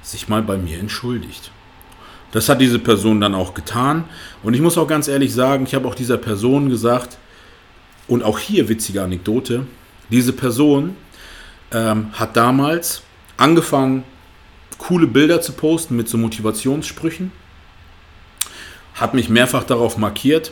[0.02, 1.52] sich mal bei mir entschuldigt.
[2.32, 4.04] Das hat diese Person dann auch getan.
[4.44, 7.18] Und ich muss auch ganz ehrlich sagen, ich habe auch dieser Person gesagt,
[8.08, 9.66] und auch hier witzige Anekdote,
[10.10, 10.96] diese Person
[11.72, 13.02] ähm, hat damals
[13.36, 14.04] angefangen,
[14.78, 17.32] coole Bilder zu posten mit so Motivationssprüchen,
[18.96, 20.52] hat mich mehrfach darauf markiert.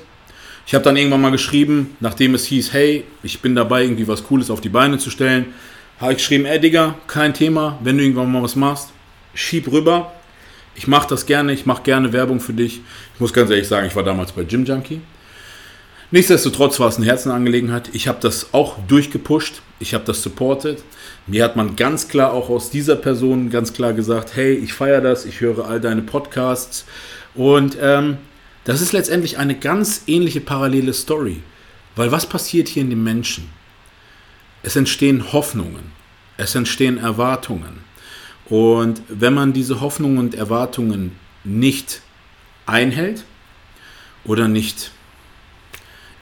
[0.68, 4.24] Ich habe dann irgendwann mal geschrieben, nachdem es hieß, hey, ich bin dabei, irgendwie was
[4.24, 5.54] Cooles auf die Beine zu stellen,
[6.00, 8.90] habe ich geschrieben, ey Digga, kein Thema, wenn du irgendwann mal was machst,
[9.34, 10.12] schieb rüber.
[10.76, 12.82] Ich mache das gerne, ich mache gerne Werbung für dich.
[13.14, 15.02] Ich muss ganz ehrlich sagen, ich war damals bei Gym Junkie.
[16.12, 17.90] Nichtsdestotrotz war es eine Herzenangelegenheit.
[17.94, 19.62] Ich habe das auch durchgepusht.
[19.80, 20.84] Ich habe das supported.
[21.28, 25.02] Mir hat man ganz klar auch aus dieser Person ganz klar gesagt, hey, ich feiere
[25.02, 26.86] das, ich höre all deine Podcasts.
[27.34, 28.18] Und ähm,
[28.66, 31.42] das ist letztendlich eine ganz ähnliche parallele Story.
[31.96, 33.50] Weil was passiert hier in den Menschen?
[34.62, 35.92] Es entstehen Hoffnungen,
[36.38, 37.85] es entstehen Erwartungen.
[38.50, 42.02] Und wenn man diese Hoffnungen und Erwartungen nicht
[42.66, 43.24] einhält
[44.24, 44.92] oder nicht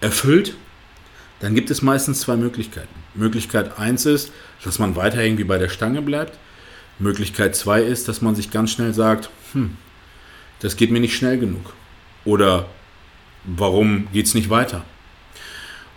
[0.02, 0.56] erfüllt,
[1.40, 2.94] dann gibt es meistens zwei Möglichkeiten.
[3.16, 4.32] Möglichkeit 1 ist,
[4.64, 6.38] dass man weiter irgendwie bei der Stange bleibt.
[7.00, 9.78] Möglichkeit 2 ist, dass man sich ganz schnell sagt, hm,
[10.60, 11.74] das geht mir nicht schnell genug.
[12.24, 12.68] Oder
[13.44, 14.86] warum geht es nicht weiter?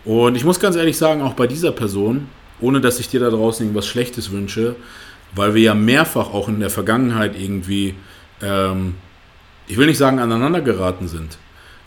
[0.03, 3.29] Und ich muss ganz ehrlich sagen, auch bei dieser Person, ohne dass ich dir da
[3.29, 4.75] draußen irgendwas Schlechtes wünsche,
[5.35, 7.95] weil wir ja mehrfach auch in der Vergangenheit irgendwie,
[8.41, 8.95] ähm,
[9.67, 11.37] ich will nicht sagen aneinander geraten sind,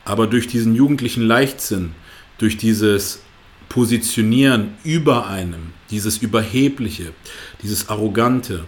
[0.04, 1.92] aber durch diesen jugendlichen Leichtsinn,
[2.38, 3.22] durch dieses
[3.68, 7.12] Positionieren über einem, dieses Überhebliche,
[7.62, 8.64] dieses Arrogante,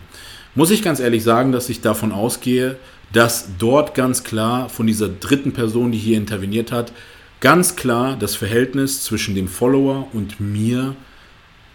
[0.54, 2.76] muss ich ganz ehrlich sagen, dass ich davon ausgehe,
[3.12, 6.92] dass dort ganz klar von dieser dritten Person, die hier interveniert hat,
[7.40, 10.94] ganz klar das Verhältnis zwischen dem Follower und mir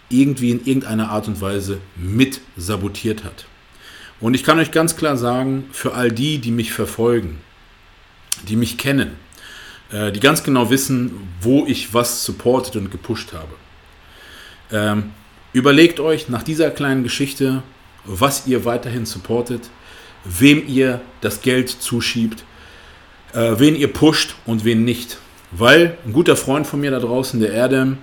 [0.10, 3.46] irgendwie in irgendeiner Art und Weise mit sabotiert hat.
[4.20, 7.40] Und ich kann euch ganz klar sagen, für all die, die mich verfolgen,
[8.48, 9.12] die mich kennen,
[9.92, 13.54] äh, die ganz genau wissen, wo ich was supportet und gepusht habe.
[14.72, 15.12] Ähm,
[15.54, 17.64] überlegt euch nach dieser kleinen Geschichte,
[18.06, 19.70] was ihr weiterhin supportet,
[20.24, 22.44] wem ihr das Geld zuschiebt,
[23.34, 25.20] äh, wen ihr pusht und wen nicht.
[25.52, 27.98] Weil ein guter Freund von mir da draußen, der Erdem,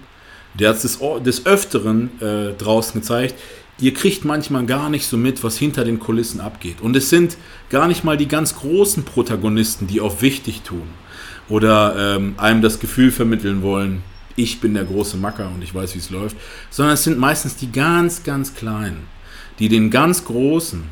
[0.54, 3.34] der hat es des, Öfteren äh, draußen gezeigt,
[3.78, 6.80] ihr kriegt manchmal gar nicht so mit, was hinter den Kulissen abgeht.
[6.80, 7.36] Und es sind
[7.70, 10.88] gar nicht mal die ganz großen Protagonisten, die auch wichtig tun
[11.48, 14.02] oder ähm, einem das Gefühl vermitteln wollen,
[14.36, 16.36] ich bin der große Macker und ich weiß, wie es läuft,
[16.70, 19.06] sondern es sind meistens die ganz, ganz Kleinen,
[19.58, 20.82] die den ganz Großen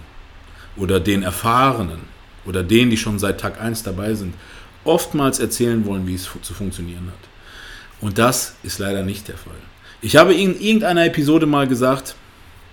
[0.76, 2.00] oder den Erfahrenen
[2.44, 4.34] oder denen, die schon seit Tag 1 dabei sind,
[4.84, 7.31] oftmals erzählen wollen, wie es zu funktionieren hat.
[8.02, 9.54] Und das ist leider nicht der Fall.
[10.02, 12.16] Ich habe in irgendeiner Episode mal gesagt,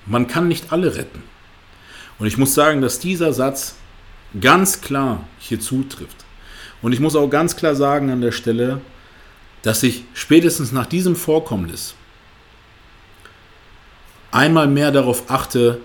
[0.07, 1.21] man kann nicht alle retten.
[2.17, 3.75] Und ich muss sagen, dass dieser Satz
[4.41, 6.25] ganz klar hier zutrifft.
[6.82, 8.82] Und ich muss auch ganz klar sagen an der Stelle,
[9.61, 11.93] dass ich spätestens nach diesem Vorkommnis
[14.32, 15.80] einmal mehr darauf achte,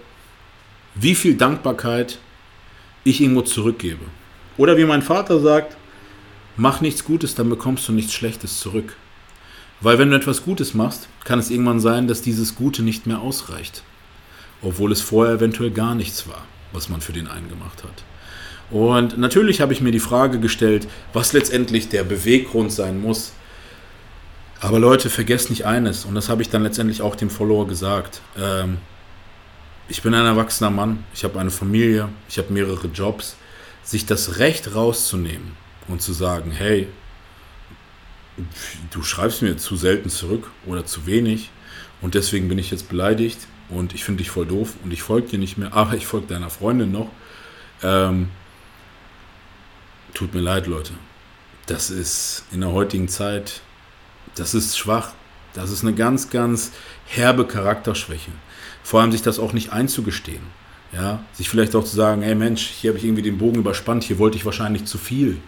[0.94, 2.18] wie viel Dankbarkeit
[3.04, 4.04] ich irgendwo zurückgebe.
[4.56, 5.76] Oder wie mein Vater sagt,
[6.56, 8.96] mach nichts Gutes, dann bekommst du nichts Schlechtes zurück.
[9.84, 13.20] Weil wenn du etwas Gutes machst, kann es irgendwann sein, dass dieses Gute nicht mehr
[13.20, 13.82] ausreicht.
[14.62, 18.02] Obwohl es vorher eventuell gar nichts war, was man für den einen gemacht hat.
[18.70, 23.34] Und natürlich habe ich mir die Frage gestellt, was letztendlich der Beweggrund sein muss.
[24.58, 28.22] Aber Leute, vergesst nicht eines, und das habe ich dann letztendlich auch dem Follower gesagt.
[28.38, 28.78] Ähm,
[29.90, 33.36] ich bin ein erwachsener Mann, ich habe eine Familie, ich habe mehrere Jobs.
[33.82, 35.58] Sich das Recht rauszunehmen
[35.88, 36.88] und zu sagen, hey,
[38.90, 41.50] du schreibst mir zu selten zurück oder zu wenig
[42.00, 45.28] und deswegen bin ich jetzt beleidigt und ich finde dich voll doof und ich folge
[45.28, 47.10] dir nicht mehr, aber ich folge deiner Freundin noch.
[47.82, 48.28] Ähm,
[50.14, 50.92] Tut mir leid, Leute.
[51.66, 53.62] Das ist in der heutigen Zeit,
[54.36, 55.12] das ist schwach.
[55.54, 56.70] Das ist eine ganz, ganz
[57.06, 58.30] herbe Charakterschwäche.
[58.84, 60.42] Vor allem sich das auch nicht einzugestehen.
[60.92, 64.04] Ja, sich vielleicht auch zu sagen, ey Mensch, hier habe ich irgendwie den Bogen überspannt,
[64.04, 65.38] hier wollte ich wahrscheinlich zu viel.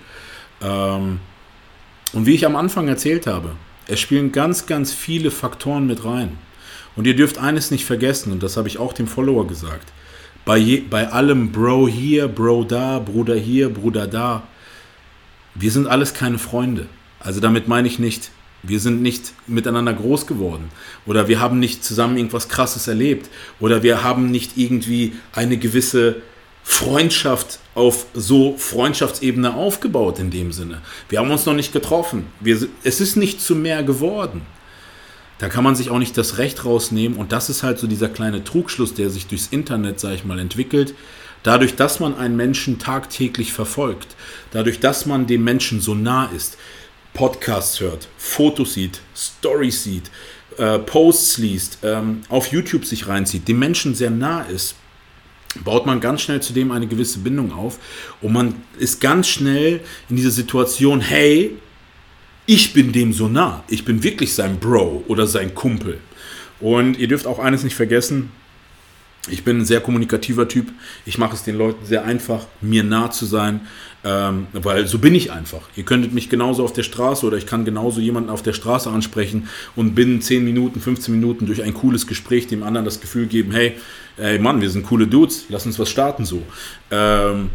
[0.61, 1.21] Ähm,
[2.17, 3.51] und wie ich am Anfang erzählt habe,
[3.89, 6.39] Es spielen ganz, ganz viele Faktoren mit rein.
[6.97, 9.93] Und ihr dürft eines nicht vergessen, und das habe ich auch dem Follower gesagt.
[10.47, 14.45] Bei, je, bei allem Bro hier, Bro da, Bruder hier, Bruder da.
[15.55, 16.87] Wir sind alles keine Freunde.
[17.21, 18.31] Also damit meine ich nicht,
[18.63, 20.71] wir sind nicht miteinander groß geworden
[21.05, 23.29] oder wir haben nicht zusammen irgendwas Krasses erlebt
[23.61, 26.17] oder wir haben nicht irgendwie eine gewisse
[26.69, 30.83] Freundschaft auf so Freundschaftsebene aufgebaut in dem Sinne.
[31.09, 32.27] Wir haben uns noch nicht getroffen.
[32.41, 34.43] Wir, es ist nicht zu mehr geworden.
[35.39, 38.09] Da kann man sich auch nicht das Recht rausnehmen und das ist halt so dieser
[38.09, 40.95] kleine Trugschluss, der sich durchs Internet, sage ich mal, entwickelt.
[41.45, 44.17] Dadurch, dass man einen Menschen tagtäglich verfolgt,
[44.51, 46.59] dadurch, dass man dem Menschen so nah ist,
[47.15, 50.11] Podcasts hört, Fotos sieht, Stories sieht,
[50.59, 54.75] äh, Posts liest, ähm, auf YouTube sich reinzieht, dem Menschen sehr nah ist,
[55.65, 57.79] baut man ganz schnell zu dem eine gewisse Bindung auf
[58.21, 61.57] und man ist ganz schnell in dieser Situation, hey,
[62.47, 65.99] ich bin dem so nah, ich bin wirklich sein Bro oder sein Kumpel.
[66.61, 68.31] Und ihr dürft auch eines nicht vergessen,
[69.29, 70.73] ich bin ein sehr kommunikativer Typ.
[71.05, 73.61] Ich mache es den Leuten sehr einfach, mir nah zu sein,
[74.07, 75.63] ähm, weil so bin ich einfach.
[75.75, 78.89] Ihr könntet mich genauso auf der Straße oder ich kann genauso jemanden auf der Straße
[78.89, 83.27] ansprechen und binnen 10 Minuten, 15 Minuten durch ein cooles Gespräch dem anderen das Gefühl
[83.27, 83.73] geben, hey,
[84.17, 86.43] ey Mann, wir sind coole Dudes, lass uns was starten so.
[86.93, 87.51] Ähm,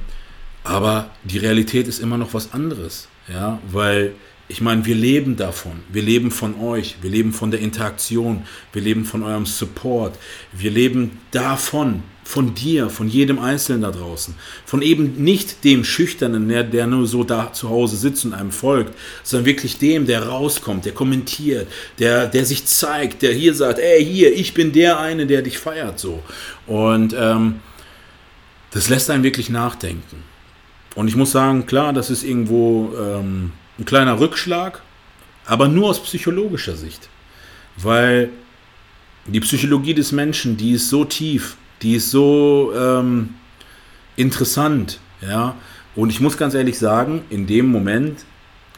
[0.66, 4.14] aber die Realität ist immer noch was anderes, ja, weil
[4.50, 5.80] ich meine, wir leben davon.
[5.90, 6.98] Wir leben von euch.
[7.02, 8.44] Wir leben von der Interaktion.
[8.74, 10.20] Wir leben von eurem Support.
[10.52, 14.34] Wir leben davon, von dir, von jedem Einzelnen da draußen.
[14.66, 18.52] Von eben nicht dem Schüchternen, der, der nur so da zu Hause sitzt und einem
[18.52, 21.68] folgt, sondern wirklich dem, der rauskommt, der kommentiert,
[22.00, 25.58] der, der sich zeigt, der hier sagt, ey, hier, ich bin der eine, der dich
[25.58, 26.24] feiert, so.
[26.68, 27.60] Und ähm,
[28.72, 30.24] das lässt einen wirklich nachdenken.
[30.96, 32.94] Und ich muss sagen, klar, das ist irgendwo...
[32.98, 33.52] Ähm,
[33.82, 34.82] ein kleiner Rückschlag,
[35.46, 37.10] aber nur aus psychologischer Sicht.
[37.78, 38.30] Weil
[39.26, 43.36] die Psychologie des Menschen, die ist so tief, die ist so ähm,
[44.16, 45.56] interessant, ja.
[45.96, 48.24] Und ich muss ganz ehrlich sagen, in dem Moment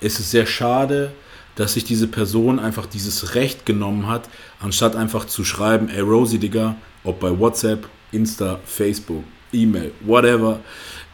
[0.01, 1.11] ist es sehr schade,
[1.55, 4.29] dass sich diese Person einfach dieses Recht genommen hat,
[4.59, 10.59] anstatt einfach zu schreiben, ey Rosie, Digga, ob bei WhatsApp, Insta, Facebook, E-Mail, whatever.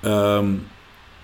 [0.03, 0.65] Ähm,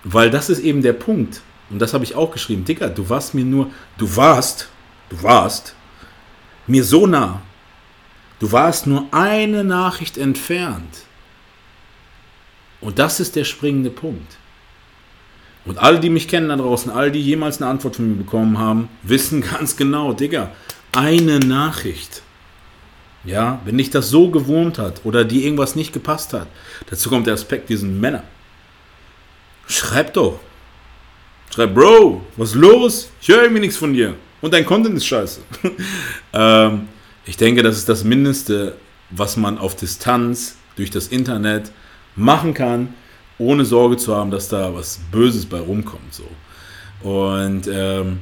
[0.04, 1.40] weil das ist eben der Punkt.
[1.70, 2.64] Und das habe ich auch geschrieben.
[2.64, 4.68] Dicker, du warst mir nur, du warst,
[5.08, 5.74] du warst
[6.66, 7.42] mir so nah.
[8.38, 11.06] Du warst nur eine Nachricht entfernt.
[12.80, 14.36] Und das ist der springende Punkt.
[15.64, 18.58] Und alle, die mich kennen da draußen, alle, die jemals eine Antwort von mir bekommen
[18.58, 20.52] haben, wissen ganz genau, Digga,
[20.92, 22.22] eine Nachricht.
[23.24, 26.46] Ja, wenn dich das so gewohnt hat oder dir irgendwas nicht gepasst hat,
[26.88, 28.22] dazu kommt der Aspekt, wir sind Männer.
[29.66, 30.38] Schreib doch.
[31.52, 33.10] Schreib, Bro, was ist los?
[33.20, 34.14] Ich höre irgendwie nichts von dir.
[34.40, 35.40] Und dein Content ist scheiße.
[36.32, 36.88] ähm,
[37.26, 38.76] ich denke, das ist das Mindeste,
[39.10, 41.70] was man auf Distanz durch das Internet
[42.14, 42.94] machen kann,
[43.38, 46.14] ohne Sorge zu haben, dass da was Böses bei rumkommt.
[46.14, 46.24] So.
[47.08, 48.20] Und ähm,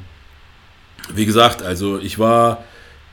[1.13, 2.65] wie gesagt, also ich war,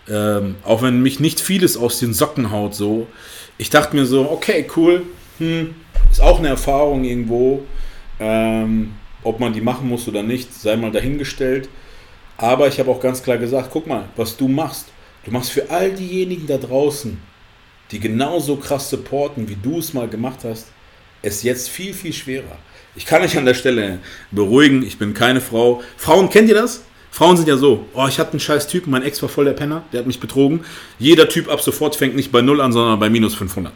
[0.09, 3.07] ähm, auch wenn mich nicht vieles aus den Socken haut, so,
[3.57, 5.03] ich dachte mir so, okay, cool,
[5.37, 5.75] hm,
[6.09, 7.63] ist auch eine Erfahrung irgendwo.
[8.19, 11.69] Ähm, ob man die machen muss oder nicht, sei mal dahingestellt.
[12.37, 14.87] Aber ich habe auch ganz klar gesagt, guck mal, was du machst.
[15.24, 17.19] Du machst für all diejenigen da draußen,
[17.91, 20.67] die genauso krass supporten, wie du es mal gemacht hast,
[21.22, 22.57] es jetzt viel, viel schwerer.
[22.95, 23.99] Ich kann euch an der Stelle
[24.32, 25.84] beruhigen, ich bin keine Frau.
[25.95, 26.84] Frauen, kennt ihr das?
[27.11, 29.53] Frauen sind ja so, oh, ich hatte einen scheiß Typen, mein Ex war voll der
[29.53, 30.61] Penner, der hat mich betrogen.
[30.97, 33.74] Jeder Typ ab sofort fängt nicht bei 0 an, sondern bei minus 500.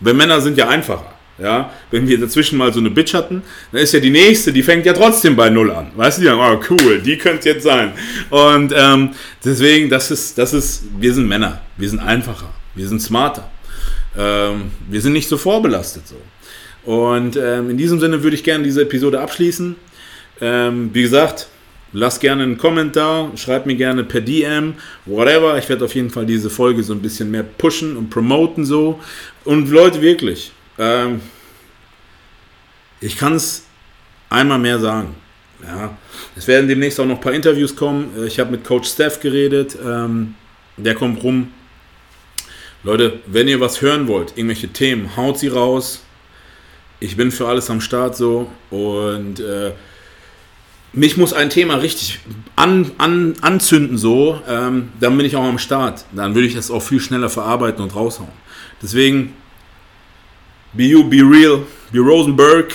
[0.00, 1.12] Weil Männer sind ja einfacher.
[1.36, 4.62] Ja, wenn wir dazwischen mal so eine Bitch hatten, dann ist ja die nächste, die
[4.62, 5.90] fängt ja trotzdem bei Null an.
[5.96, 7.92] Weißt du, die sagen, oh cool, die könnte jetzt sein.
[8.30, 9.10] Und ähm,
[9.44, 13.50] deswegen, das ist, das ist, wir sind Männer, wir sind einfacher, wir sind smarter.
[14.16, 16.16] Ähm, wir sind nicht so vorbelastet so.
[16.84, 19.74] Und ähm, in diesem Sinne würde ich gerne diese Episode abschließen.
[20.40, 21.48] Ähm, wie gesagt,
[21.92, 24.74] lasst gerne einen Kommentar, schreibt mir gerne per DM,
[25.06, 25.56] whatever.
[25.58, 29.00] Ich werde auf jeden Fall diese Folge so ein bisschen mehr pushen und promoten so.
[29.44, 31.20] Und Leute, wirklich, ähm,
[33.00, 33.64] ich kann es
[34.30, 35.14] einmal mehr sagen.
[35.62, 35.96] Ja,
[36.36, 38.10] es werden demnächst auch noch ein paar Interviews kommen.
[38.18, 39.76] Äh, ich habe mit Coach Steph geredet.
[39.82, 40.34] Ähm,
[40.76, 41.52] der kommt rum.
[42.82, 46.02] Leute, wenn ihr was hören wollt, irgendwelche Themen, haut sie raus.
[47.00, 48.50] Ich bin für alles am Start so.
[48.70, 49.72] Und äh,
[50.92, 52.20] mich muss ein Thema richtig
[52.56, 54.40] an, an, anzünden so.
[54.48, 56.04] Ähm, dann bin ich auch am Start.
[56.12, 58.32] Dann würde ich das auch viel schneller verarbeiten und raushauen.
[58.82, 59.32] Deswegen
[60.76, 62.72] Be You, Be Real, Be Rosenberg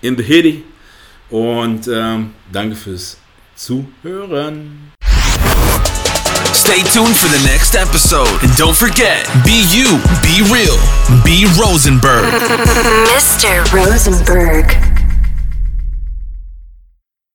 [0.00, 0.64] in the Hitty.
[1.30, 3.18] Und ähm, danke fürs
[3.54, 4.92] Zuhören.
[6.54, 8.30] Stay tuned for the next episode.
[8.42, 10.78] And don't forget, be you, be real,
[11.22, 12.24] be Rosenberg.
[13.12, 13.70] Mr.
[13.72, 14.93] Rosenberg.